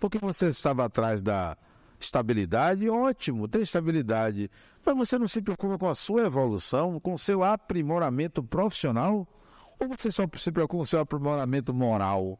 [0.00, 1.56] Porque você estava atrás da
[2.04, 4.50] estabilidade, ótimo, tem estabilidade.
[4.84, 9.26] Mas você não se preocupa com a sua evolução, com o seu aprimoramento profissional?
[9.78, 12.38] Ou você só se preocupa com o seu aprimoramento moral?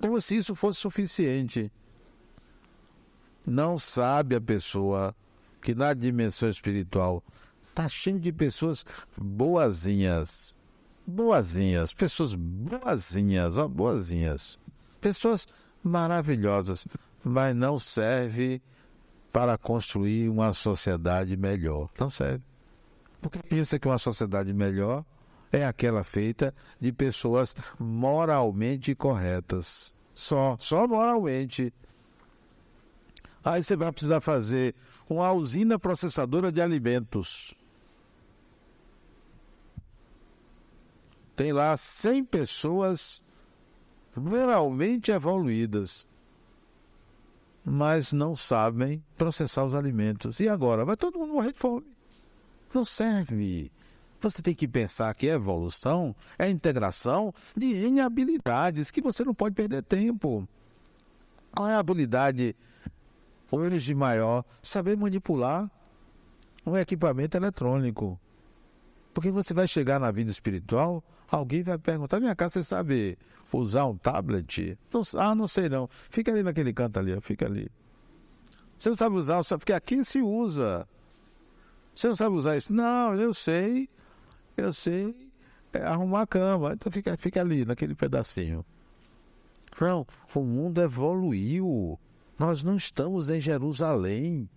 [0.00, 1.70] Como se isso fosse suficiente.
[3.46, 5.14] Não sabe a pessoa
[5.60, 7.22] que na dimensão espiritual
[7.66, 8.84] está cheio de pessoas
[9.16, 10.54] boazinhas.
[11.06, 14.58] Boazinhas, pessoas boazinhas, ó, boazinhas.
[15.00, 15.46] Pessoas
[15.82, 16.86] maravilhosas,
[17.24, 18.60] mas não serve
[19.38, 21.88] para construir uma sociedade melhor.
[21.96, 22.42] Não serve.
[23.20, 25.04] Porque pensa que uma sociedade melhor
[25.52, 29.94] é aquela feita de pessoas moralmente corretas.
[30.12, 31.72] Só, só moralmente.
[33.44, 34.74] Aí você vai precisar fazer
[35.08, 37.54] uma usina processadora de alimentos.
[41.36, 43.22] Tem lá 100 pessoas
[44.16, 46.07] moralmente evoluídas,
[47.64, 50.40] mas não sabem processar os alimentos.
[50.40, 50.84] E agora?
[50.84, 51.86] Vai todo mundo morrer de fome.
[52.74, 53.70] Não serve.
[54.20, 59.34] Você tem que pensar que a evolução é integração de N habilidades que você não
[59.34, 60.48] pode perder tempo.
[61.54, 62.56] Qual é a habilidade
[63.50, 64.44] hoje maior?
[64.62, 65.70] Saber manipular
[66.66, 68.18] um equipamento eletrônico.
[69.14, 73.18] Porque você vai chegar na vida espiritual, alguém vai perguntar: minha casa, você sabe
[73.52, 74.78] usar um tablet?
[74.92, 75.88] Não, ah, não sei não.
[75.90, 77.70] Fica ali naquele canto ali, fica ali.
[78.78, 80.86] Você não sabe usar, porque aqui se usa.
[81.94, 82.72] Você não sabe usar isso?
[82.72, 83.88] Não, eu sei
[84.58, 85.14] eu sei
[85.72, 86.72] é, arrumar a cama.
[86.72, 88.64] Então fica, fica ali, naquele pedacinho.
[89.80, 91.98] Não, o mundo evoluiu.
[92.38, 94.48] Nós não estamos em Jerusalém.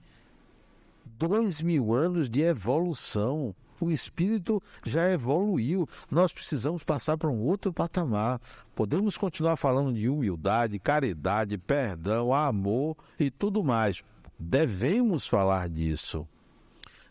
[1.05, 3.55] Dois mil anos de evolução.
[3.81, 5.89] O espírito já evoluiu.
[6.09, 8.39] Nós precisamos passar para um outro patamar.
[8.73, 14.03] Podemos continuar falando de humildade, caridade, perdão, amor e tudo mais.
[14.39, 16.27] Devemos falar disso.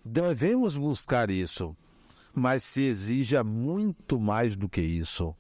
[0.05, 1.77] Devemos buscar isso
[2.35, 5.35] mas se exija muito mais do que isso.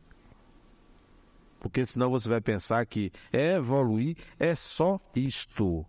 [1.59, 5.85] Porque senão você vai pensar que evoluir é só isto.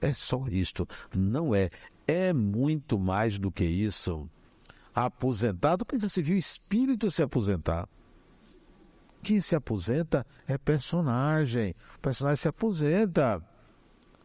[0.00, 0.88] É só isto.
[1.14, 1.70] Não é.
[2.06, 4.28] É muito mais do que isso.
[4.94, 7.88] Aposentado, porque já se viu espírito se aposentar.
[9.22, 11.74] Quem se aposenta é personagem.
[11.96, 13.42] O personagem se aposenta.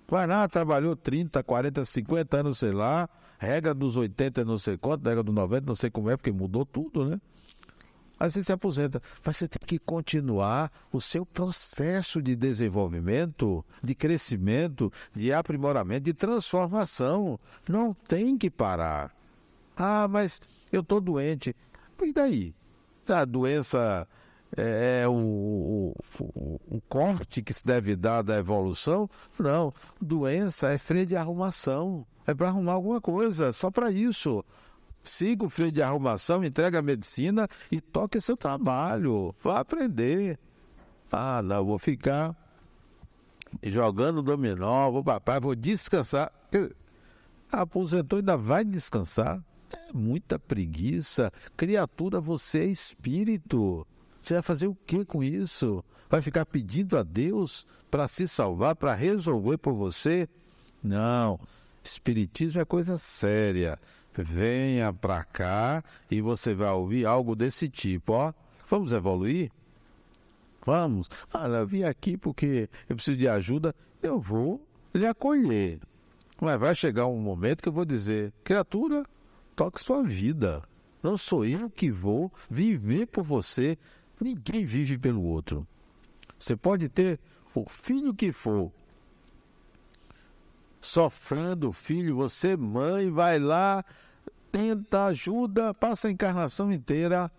[0.08, 3.08] Vai lá, trabalhou 30, 40, 50 anos, sei lá,
[3.38, 6.66] regra dos 80 não sei quanto, regra dos 90 não sei como é, porque mudou
[6.66, 7.22] tudo, né?
[8.20, 9.02] Aí você se aposenta.
[9.26, 16.14] Mas você tem que continuar o seu processo de desenvolvimento, de crescimento, de aprimoramento, de
[16.14, 17.40] transformação.
[17.68, 19.16] Não tem que parar.
[19.80, 21.56] Ah, mas eu estou doente.
[22.02, 22.54] E daí?
[23.08, 24.08] A doença
[24.56, 29.10] é, é o, o, o, corte que se deve dar da evolução?
[29.40, 29.74] Não.
[30.00, 34.46] Doença é freio de arrumação é para arrumar alguma coisa, só para isso.
[35.04, 39.34] Siga o freio de arrumação, entrega a medicina e toque seu trabalho.
[39.42, 40.38] Vá aprender.
[41.12, 42.36] Ah, não, vou ficar
[43.64, 46.32] jogando dominó, vou papai, vou descansar.
[47.52, 49.42] Aposentou ainda vai descansar?
[49.72, 51.32] É muita preguiça.
[51.56, 53.86] Criatura, você é espírito.
[54.20, 55.84] Você vai fazer o que com isso?
[56.10, 60.28] Vai ficar pedindo a Deus para se salvar, para resolver por você?
[60.84, 61.40] Não.
[61.84, 63.80] Espiritismo é coisa séria.
[64.14, 68.34] Venha para cá e você vai ouvir algo desse tipo, ó.
[68.68, 69.52] Vamos evoluir?
[70.66, 71.10] Vamos.
[71.34, 73.74] Ah, eu vim aqui porque eu preciso de ajuda.
[74.02, 74.62] Eu vou
[74.94, 75.80] lhe acolher.
[76.42, 79.04] Mas vai chegar um momento que eu vou dizer: criatura,
[79.60, 80.64] toque sua vida.
[81.04, 83.78] Não sou eu que vou viver por você.
[84.18, 85.68] Ninguém vive pelo outro.
[86.40, 87.20] Você pode ter
[87.54, 88.72] o filho que for,
[90.80, 93.84] sofrendo, filho, você, mãe, vai lá,
[94.50, 97.30] tenta, ajuda, passa a encarnação inteira,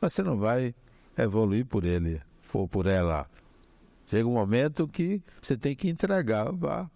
[0.00, 0.74] mas você não vai
[1.16, 3.30] evoluir por ele, for por ela.
[4.08, 6.90] Chega um momento que você tem que entregar, vá.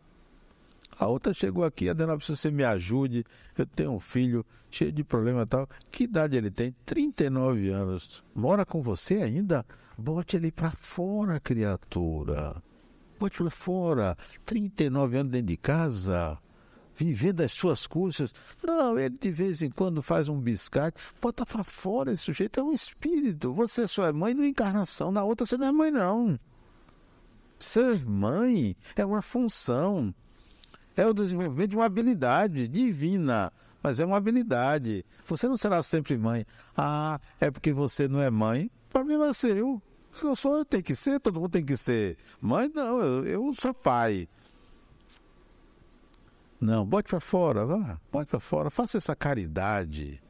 [1.03, 3.25] A outra chegou aqui, a Dona precisa você me ajude.
[3.57, 5.69] Eu tenho um filho cheio de problema e tal.
[5.91, 6.75] Que idade ele tem?
[6.87, 8.23] 39 anos.
[8.35, 9.67] Mora com você ainda?
[9.99, 12.63] Bote ele para fora, criatura
[13.23, 16.37] pode para fora, 39 anos dentro de casa,
[16.97, 18.35] vivendo as suas custas.
[18.65, 22.63] Não, ele de vez em quando faz um biscate, bota para fora, esse sujeito é
[22.63, 23.53] um espírito.
[23.53, 26.39] Você só é mãe na encarnação, na outra você não é mãe, não.
[27.61, 30.13] Ser mãe é uma função,
[30.97, 35.05] é o desenvolvimento de uma habilidade divina, mas é uma habilidade.
[35.27, 36.47] Você não será sempre mãe.
[36.77, 38.71] Ah, é porque você não é mãe?
[38.89, 39.83] O problema é seu.
[40.23, 42.19] Eu sou, tem que ser, todo mundo tem que ser.
[42.41, 44.29] Mãe, não, eu, eu sou pai.
[46.61, 50.23] Não, bote para fora, vá, bote para fora, faça essa caridade.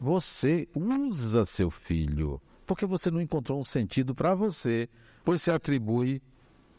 [0.00, 4.88] Você usa seu filho, porque você não encontrou um sentido para você.
[5.24, 6.20] Você atribui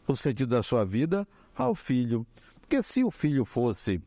[0.06, 2.26] o sentido da sua vida ao filho.
[2.68, 3.98] Porque se o filho fosse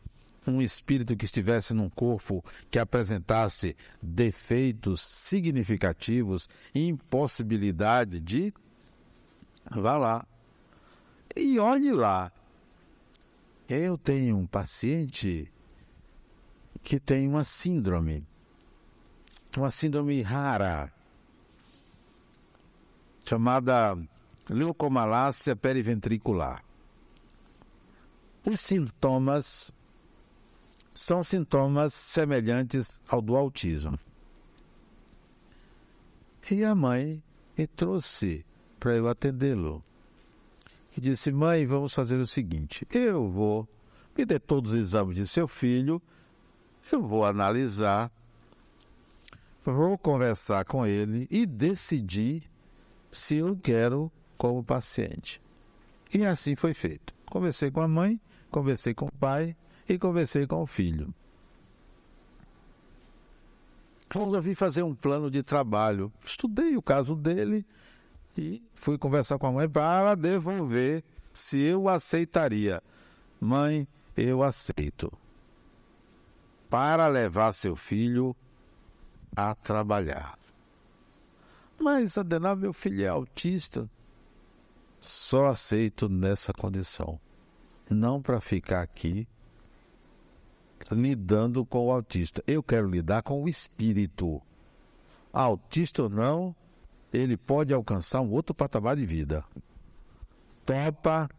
[0.45, 8.53] um espírito que estivesse num corpo que apresentasse defeitos significativos, impossibilidade de.
[9.67, 10.27] Vá lá.
[11.35, 12.31] E olhe lá.
[13.67, 15.51] Eu tenho um paciente
[16.83, 18.23] que tem uma síndrome,
[19.57, 20.93] uma síndrome rara,
[23.25, 23.97] chamada
[24.47, 26.63] leucomalácia periventricular.
[28.45, 29.71] Os sintomas
[30.93, 33.99] são sintomas semelhantes ao do autismo.
[36.49, 37.23] E a mãe
[37.57, 38.45] me trouxe
[38.79, 39.83] para eu atendê-lo.
[40.97, 43.67] E disse: Mãe, vamos fazer o seguinte: eu vou
[44.17, 46.01] me dê todos os exames de seu filho,
[46.91, 48.11] eu vou analisar
[49.63, 52.43] vou conversar com ele e decidir
[53.11, 55.41] se eu quero como paciente.
[56.13, 57.13] E assim foi feito.
[57.25, 58.19] Conversei com a mãe,
[58.51, 59.55] conversei com o pai
[59.87, 61.13] e conversei com o filho.
[64.13, 66.11] Resolvi fazer um plano de trabalho.
[66.23, 67.65] Estudei o caso dele
[68.37, 72.83] e fui conversar com a mãe para devolver se eu aceitaria.
[73.39, 75.11] Mãe, eu aceito.
[76.69, 78.35] Para levar seu filho
[79.35, 80.37] a trabalhar.
[81.79, 83.89] Mas, Adenal, meu filho é autista.
[84.99, 87.19] Só aceito nessa condição.
[87.91, 89.27] Não para ficar aqui
[90.89, 92.41] lidando com o autista.
[92.47, 94.41] Eu quero lidar com o espírito.
[95.33, 96.55] Autista ou não,
[97.11, 99.43] ele pode alcançar um outro patamar de vida.
[100.65, 101.29] Topa.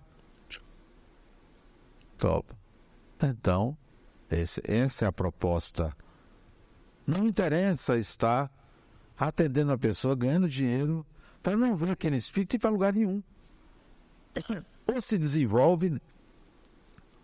[2.18, 2.54] Topa.
[3.22, 3.76] Então,
[4.30, 5.96] esse, essa é a proposta.
[7.06, 8.50] Não interessa estar
[9.18, 11.06] atendendo a pessoa, ganhando dinheiro,
[11.42, 13.22] para não ver aquele espírito e para lugar nenhum.
[14.86, 16.00] Ou se desenvolve,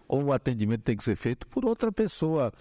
[0.09, 2.53] ou o atendimento tem que ser feito por outra pessoa.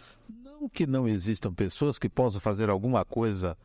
[0.43, 3.58] Não que não existam pessoas que possam fazer alguma coisa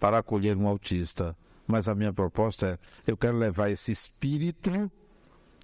[0.00, 2.78] para acolher um autista, mas a minha proposta é:
[3.10, 4.70] eu quero levar esse espírito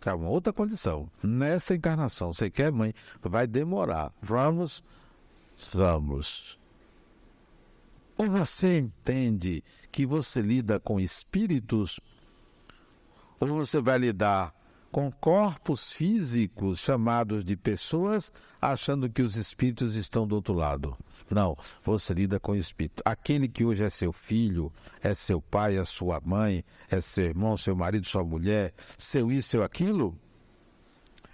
[0.04, 1.10] a uma outra condição.
[1.22, 2.92] Nessa encarnação, você quer, mãe?
[3.22, 4.12] Vai demorar.
[4.20, 4.84] Vamos,
[5.72, 6.58] vamos.
[8.18, 11.98] Ou você entende que você lida com espíritos,
[13.40, 14.54] ou você vai lidar
[14.94, 18.30] com corpos físicos chamados de pessoas,
[18.62, 20.96] achando que os espíritos estão do outro lado.
[21.28, 23.02] Não, você lida com o espírito.
[23.04, 24.72] Aquele que hoje é seu filho,
[25.02, 29.48] é seu pai, é sua mãe, é seu irmão, seu marido, sua mulher, seu isso,
[29.48, 30.16] seu aquilo,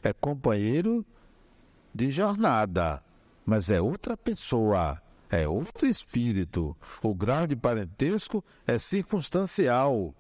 [0.02, 1.04] é companheiro
[1.94, 3.04] de jornada,
[3.44, 5.02] mas é outra pessoa.
[5.28, 6.74] É outro espírito.
[7.02, 10.14] O grau de parentesco é circunstancial.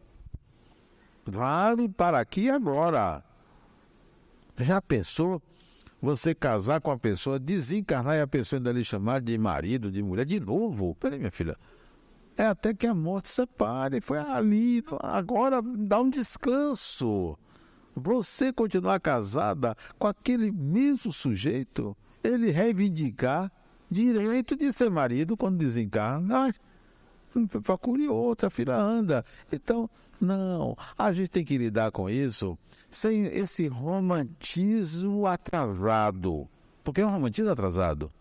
[1.24, 3.29] Vale para aqui agora.
[4.60, 5.42] Já pensou
[6.00, 10.02] você casar com a pessoa, desencarnar e a pessoa ainda lhe chamar de marido, de
[10.02, 10.94] mulher, de novo?
[10.94, 11.56] Peraí, minha filha.
[12.36, 14.00] É até que a morte separe.
[14.00, 14.82] Foi ali.
[15.00, 17.38] Agora dá um descanso.
[17.94, 23.52] Você continuar casada com aquele mesmo sujeito, ele reivindicar
[23.90, 26.54] direito de ser marido quando desencarna.
[27.62, 29.24] Procure outra, a filha anda.
[29.52, 29.88] Então,
[30.20, 32.58] não, a gente tem que lidar com isso
[32.90, 36.48] sem esse romantismo atrasado.
[36.84, 38.12] Porque é um romantismo atrasado.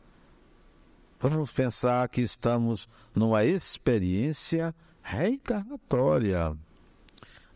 [1.20, 6.56] Vamos pensar que estamos numa experiência reencarnatória.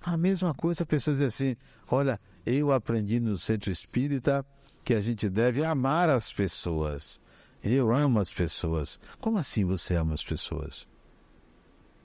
[0.01, 1.55] A mesma coisa, a pessoa diz assim:
[1.89, 4.45] olha, eu aprendi no centro espírita
[4.83, 7.21] que a gente deve amar as pessoas.
[7.63, 8.99] Eu amo as pessoas.
[9.21, 10.85] Como assim você ama as pessoas?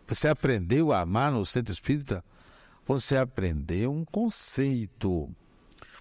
[0.09, 2.25] Você aprendeu a amar no centro espírita?
[2.87, 5.31] Você aprendeu um conceito.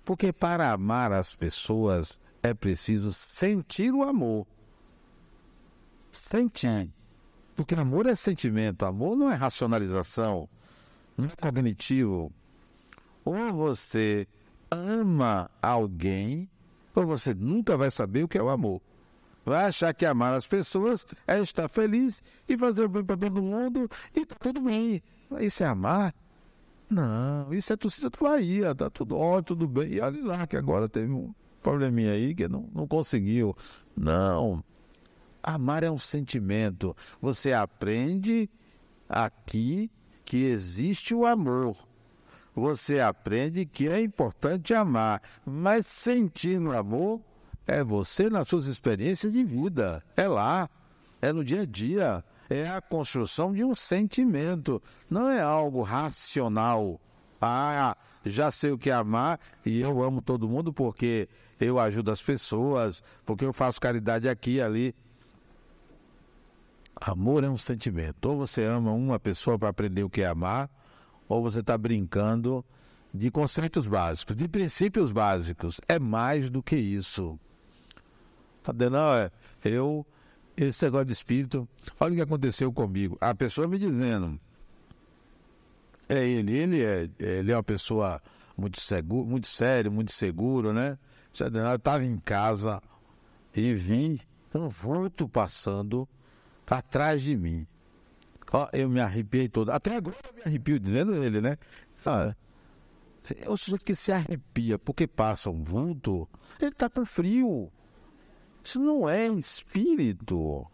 [0.06, 4.48] Porque para amar as pessoas é preciso sentir o amor.
[6.10, 6.90] Sentir.
[7.54, 10.48] Porque amor é sentimento, amor não é racionalização,
[11.18, 12.32] não é cognitivo.
[13.26, 14.26] Ou você
[14.72, 16.50] ama alguém,
[16.96, 18.82] ou você nunca vai saber o que é o amor
[19.50, 23.42] vai achar que amar as pessoas é estar feliz e fazer o bem para todo
[23.42, 25.02] mundo e tá tudo bem.
[25.40, 26.14] Isso é amar?
[26.90, 29.94] Não, isso é torcida do Bahia, tá tudo ótimo, tudo bem.
[29.94, 31.34] E olha lá que agora teve um
[31.64, 33.56] probleminha aí que não, não conseguiu.
[33.96, 34.62] Não.
[35.42, 36.96] Amar é um sentimento.
[37.22, 38.50] Você aprende
[39.08, 39.90] aqui
[40.26, 41.78] que existe o amor.
[42.54, 47.22] Você aprende que é importante amar, mas sentir no amor
[47.68, 50.02] é você nas suas experiências de vida.
[50.16, 50.70] É lá.
[51.22, 52.24] É no dia a dia.
[52.50, 54.82] É a construção de um sentimento.
[55.10, 57.00] Não é algo racional.
[57.42, 57.96] Ah,
[58.26, 62.24] já sei o que é amar e eu amo todo mundo porque eu ajudo as
[62.24, 64.96] pessoas, porque eu faço caridade aqui e ali.
[66.96, 68.26] Amor é um sentimento.
[68.30, 70.70] Ou você ama uma pessoa para aprender o que é amar,
[71.28, 72.66] ou você está brincando
[73.14, 75.80] de conceitos básicos, de princípios básicos.
[75.88, 77.40] É mais do que isso.
[78.68, 79.32] Adenal, é,
[79.64, 80.06] eu,
[80.56, 81.68] esse negócio de espírito,
[82.00, 83.18] olha o que aconteceu comigo.
[83.22, 84.40] A pessoa me dizendo,
[86.10, 88.22] é ele, ele é, ele é uma pessoa
[88.58, 90.98] muito seguro, muito sério, muito seguro, né?
[91.40, 92.82] Adenal, eu estava em casa
[93.56, 94.20] e vi
[94.56, 96.08] um vulto passando
[96.66, 97.68] atrás de mim.
[98.74, 99.70] Eu me arrepiei todo.
[99.70, 101.58] Até agora eu me arrepio, dizendo ele, né?
[102.06, 102.36] Ah,
[103.36, 106.28] é o sujeito que se arrepia porque passa um vulto,
[106.60, 107.72] ele está com frio.
[108.64, 110.66] Isso não é espírito.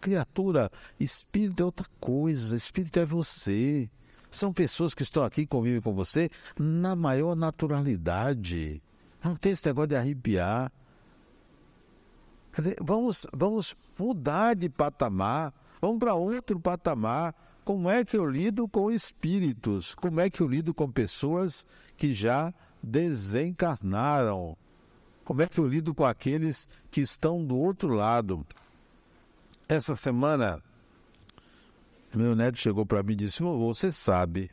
[0.00, 3.88] criatura, espírito é outra coisa, espírito é você.
[4.30, 8.82] São pessoas que estão aqui, convivem com você na maior naturalidade.
[9.22, 10.72] Não tem esse negócio de arrepiar.
[12.56, 17.34] Dizer, vamos, vamos mudar de patamar, vamos para outro patamar.
[17.64, 19.94] Como é que eu lido com espíritos?
[19.94, 21.66] Como é que eu lido com pessoas
[21.96, 22.52] que já
[22.82, 24.56] desencarnaram?
[25.24, 28.46] Como é que eu lido com aqueles que estão do outro lado?
[29.68, 30.62] Essa semana,
[32.14, 34.50] meu neto chegou para mim e disse: Você sabe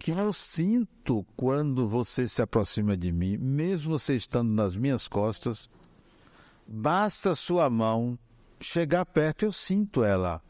[0.00, 5.68] que eu sinto quando você se aproxima de mim, mesmo você estando nas minhas costas,
[6.66, 8.18] basta sua mão
[8.58, 10.42] chegar perto, eu sinto ela.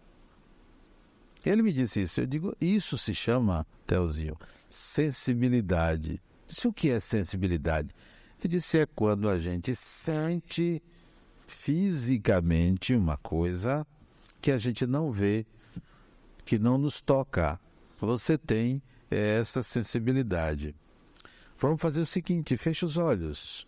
[1.44, 2.20] Ele me disse isso.
[2.20, 4.36] Eu digo: Isso se chama, Telzinho,
[4.68, 6.20] sensibilidade.
[6.48, 7.94] Isso o que é sensibilidade?
[8.48, 10.82] Disse: É quando a gente sente
[11.46, 13.86] fisicamente uma coisa
[14.40, 15.46] que a gente não vê,
[16.44, 17.60] que não nos toca.
[18.00, 20.74] Você tem essa sensibilidade.
[21.58, 23.66] Vamos fazer o seguinte: feche os olhos.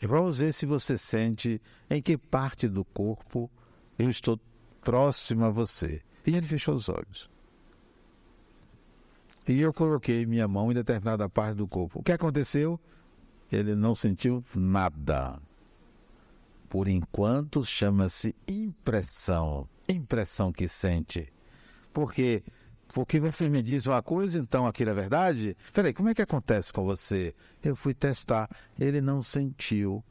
[0.00, 3.50] E vamos ver se você sente em que parte do corpo
[3.98, 4.38] eu estou
[4.82, 6.02] próximo a você.
[6.26, 7.30] E ele fechou os olhos.
[9.48, 12.00] E eu coloquei minha mão em determinada parte do corpo.
[12.00, 12.80] O que aconteceu?
[13.50, 15.40] Ele não sentiu nada
[16.68, 19.68] por enquanto chama-se impressão.
[19.88, 21.32] Impressão que sente.
[21.92, 22.42] Porque
[22.92, 25.56] porque você me diz uma coisa, então aquilo é verdade?
[25.72, 27.34] Peraí, como é que acontece com você?
[27.62, 30.02] Eu fui testar, ele não sentiu.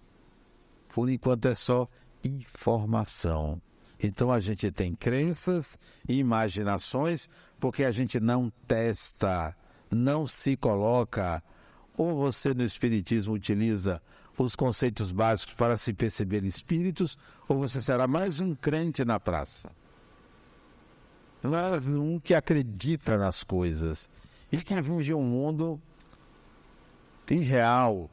[0.89, 1.87] Por enquanto é só
[2.23, 3.61] informação.
[4.01, 7.29] Então a gente tem crenças e imaginações
[7.59, 9.55] porque a gente não testa,
[9.89, 11.41] não se coloca.
[11.97, 14.01] Ou você no Espiritismo utiliza
[14.37, 17.17] os conceitos básicos para se perceber espíritos,
[17.47, 19.71] ou você será mais um crente na praça.
[21.41, 24.09] Mas um que acredita nas coisas
[24.51, 25.79] e que vive um mundo
[27.29, 28.09] irreal,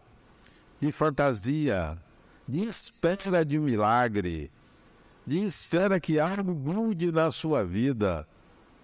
[0.81, 1.99] de fantasia,
[2.47, 4.51] de espera de um milagre,
[5.27, 8.27] espera que algo mude na sua vida.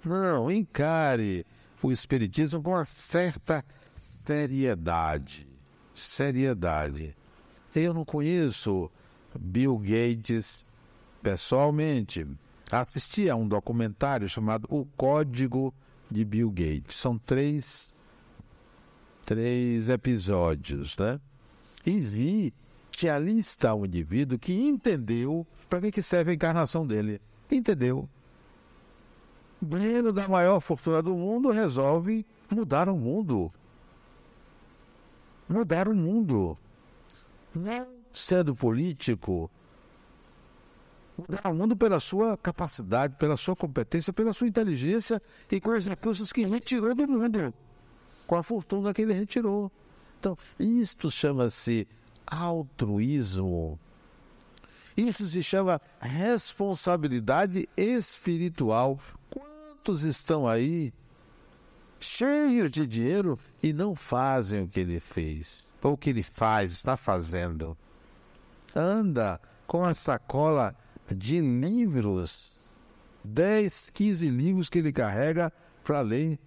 [0.04, 1.44] Não, encare
[1.82, 3.64] o Espiritismo com uma certa
[3.96, 5.46] seriedade.
[5.94, 7.16] Seriedade.
[7.74, 8.90] Eu não conheço
[9.38, 10.64] Bill Gates
[11.22, 12.26] pessoalmente.
[12.70, 15.74] Assisti a um documentário chamado O Código
[16.10, 16.96] de Bill Gates.
[16.96, 17.92] São três,
[19.24, 21.20] três episódios, né?
[21.84, 22.54] E vi
[23.06, 27.20] ali está um indivíduo que entendeu para que, que serve a encarnação dele.
[27.50, 28.08] Entendeu.
[29.60, 33.52] Breno da maior fortuna do mundo resolve mudar o mundo.
[35.48, 36.56] Mudar o mundo
[37.54, 39.50] não sendo político,
[41.16, 45.20] mudar o mundo pela sua capacidade, pela sua competência, pela sua inteligência
[45.50, 47.52] e com os recursos que retirou do mundo,
[48.26, 49.70] com a fortuna que ele retirou.
[50.18, 51.86] Então, isto chama-se
[52.30, 53.78] altruísmo.
[54.96, 58.98] Isso se chama responsabilidade espiritual.
[59.30, 60.92] Quantos estão aí
[62.00, 65.68] cheios de dinheiro e não fazem o que ele fez?
[65.82, 67.76] ou o que ele faz, está fazendo.
[68.74, 70.74] Anda com a sacola
[71.10, 72.52] de livros,
[73.24, 75.52] 10, 15 livros que ele carrega
[75.84, 76.38] para ler.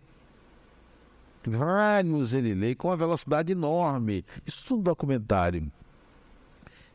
[1.45, 4.23] Vários ele lê com uma velocidade enorme.
[4.45, 5.71] Isso um documentário.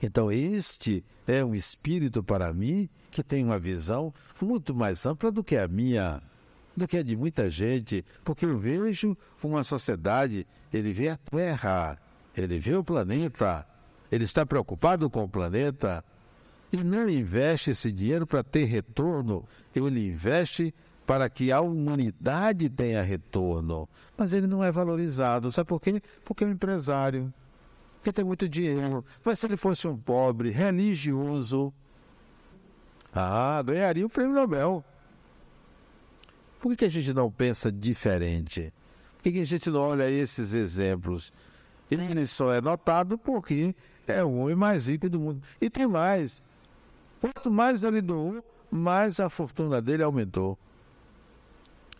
[0.00, 5.42] Então, este é um espírito para mim que tem uma visão muito mais ampla do
[5.42, 6.22] que a minha,
[6.76, 11.98] do que a de muita gente, porque eu vejo uma sociedade, ele vê a Terra,
[12.36, 13.66] ele vê o planeta,
[14.12, 16.04] ele está preocupado com o planeta
[16.70, 19.44] e não investe esse dinheiro para ter retorno,
[19.74, 20.74] ele investe
[21.06, 23.88] para que a humanidade tenha retorno.
[24.18, 25.52] Mas ele não é valorizado.
[25.52, 26.02] Sabe por quê?
[26.24, 27.32] Porque é um empresário,
[28.02, 29.04] que tem muito dinheiro.
[29.24, 31.72] Mas se ele fosse um pobre, religioso,
[33.14, 34.84] ah, ganharia o prêmio Nobel.
[36.60, 38.72] Por que a gente não pensa diferente?
[39.22, 41.32] Por que a gente não olha esses exemplos?
[41.88, 43.74] Ele só é notado porque
[44.06, 45.40] é o homem mais rico do mundo.
[45.60, 46.42] E tem mais.
[47.20, 50.58] Quanto mais ele doou, mais a fortuna dele aumentou.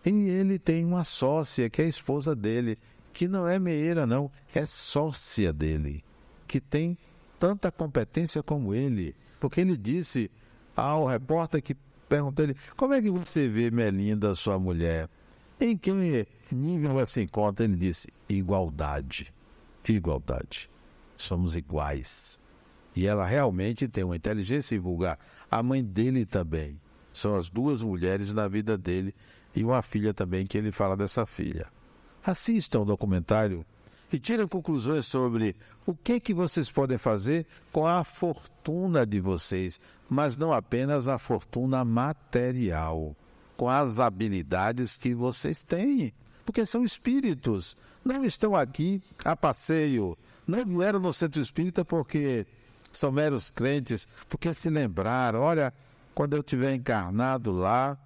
[0.07, 2.79] E ele tem uma sócia, que é a esposa dele,
[3.13, 6.05] que não é meieira, não, é sócia dele,
[6.47, 6.97] que tem
[7.41, 9.17] tanta competência como ele.
[9.41, 10.31] Porque ele disse
[10.77, 11.75] ao repórter que
[12.09, 15.11] perguntou ele, como é que você vê Melinda, sua mulher?
[15.61, 15.91] Em que
[16.53, 17.65] nível ela se encontra?
[17.65, 19.35] Ele disse, igualdade
[19.83, 20.71] de igualdade.
[21.17, 22.39] Somos iguais.
[22.95, 25.19] E ela realmente tem uma inteligência vulgar.
[25.51, 26.81] A mãe dele também.
[27.13, 29.15] São as duas mulheres na vida dele
[29.57, 31.67] e uma filha também que ele fala dessa filha.
[32.23, 33.65] Assistam o documentário
[34.13, 39.81] e tirem conclusões sobre o que que vocês podem fazer com a fortuna de vocês,
[40.11, 43.17] mas não apenas a fortuna material,
[43.57, 46.13] com as habilidades que vocês têm,
[46.45, 52.47] porque são espíritos, não estão aqui a passeio, não vieram no centro espírita porque
[52.93, 55.73] são meros crentes, porque se lembraram, olha,
[56.15, 57.99] quando eu estiver encarnado lá,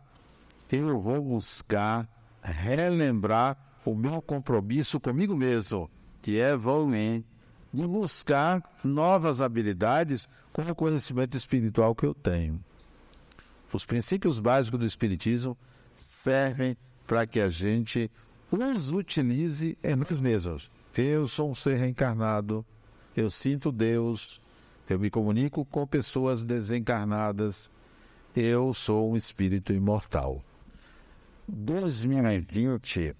[0.77, 2.09] eu vou buscar
[2.43, 5.91] relembrar o meu compromisso comigo mesmo,
[6.23, 7.25] que é evoluir,
[7.73, 12.63] de buscar novas habilidades com o conhecimento espiritual que eu tenho.
[13.73, 15.57] Os princípios básicos do Espiritismo
[15.95, 18.11] servem para que a gente
[18.51, 20.71] os utilize em nós mesmos.
[20.97, 22.67] Eu sou um ser reencarnado,
[23.17, 24.41] eu sinto Deus,
[24.89, 27.71] eu me comunico com pessoas desencarnadas,
[28.35, 30.43] eu sou um espírito imortal.
[31.51, 33.17] 2020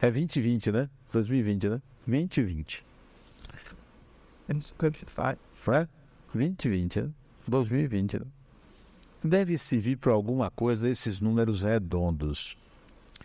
[0.00, 0.90] é 2020, né?
[1.12, 1.82] 2020, né?
[2.06, 2.84] 2020.
[5.54, 5.88] Foi?
[6.34, 7.10] 2020, né?
[7.46, 8.26] 2020, né?
[9.22, 12.58] Deve servir para alguma coisa esses números redondos.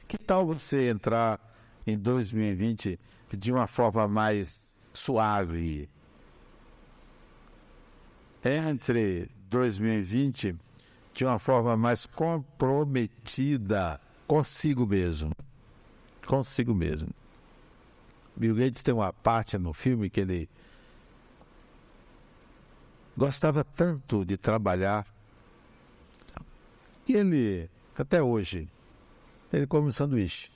[0.07, 1.39] Que tal você entrar
[1.85, 2.99] em 2020
[3.37, 5.89] de uma forma mais suave?
[8.43, 10.55] Entre 2020
[11.13, 13.99] de uma forma mais comprometida
[14.31, 15.35] consigo mesmo
[16.25, 17.09] consigo mesmo.
[18.33, 20.49] Bill Gates tem uma parte no filme que ele
[23.17, 25.05] gostava tanto de trabalhar
[27.05, 28.69] que ele, até hoje,
[29.51, 30.49] ele come um sanduíche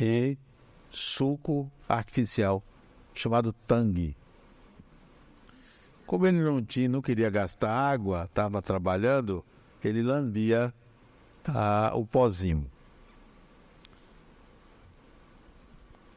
[0.00, 0.38] e
[0.90, 2.62] suco artificial
[3.12, 4.16] chamado Tang.
[6.06, 9.44] Como ele não tinha, não queria gastar água, estava trabalhando,
[9.84, 10.72] ele lambia
[11.46, 12.70] ah, o pozinho.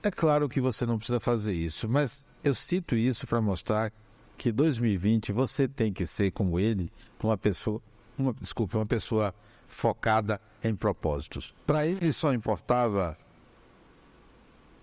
[0.04, 3.92] É claro que você não precisa fazer isso, mas eu cito isso para mostrar
[4.38, 7.82] que 2020 você tem que ser como ele, uma pessoa,
[8.18, 9.34] uma desculpa, uma pessoa
[9.68, 11.54] focada em propósitos.
[11.66, 13.18] Para ele só importava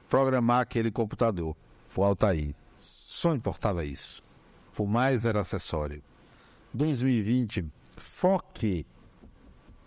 [0.08, 1.56] programar aquele computador,
[1.96, 2.54] o Altair.
[2.78, 4.22] Só importava isso.
[4.76, 6.02] O mais era acessório.
[6.72, 7.64] 2020,
[7.96, 8.84] foque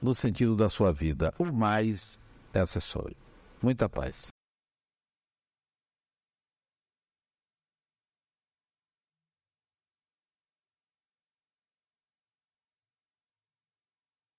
[0.07, 1.33] no sentido da sua vida.
[1.37, 2.17] O mais
[2.53, 3.15] é acessório.
[3.61, 4.36] Muita paz.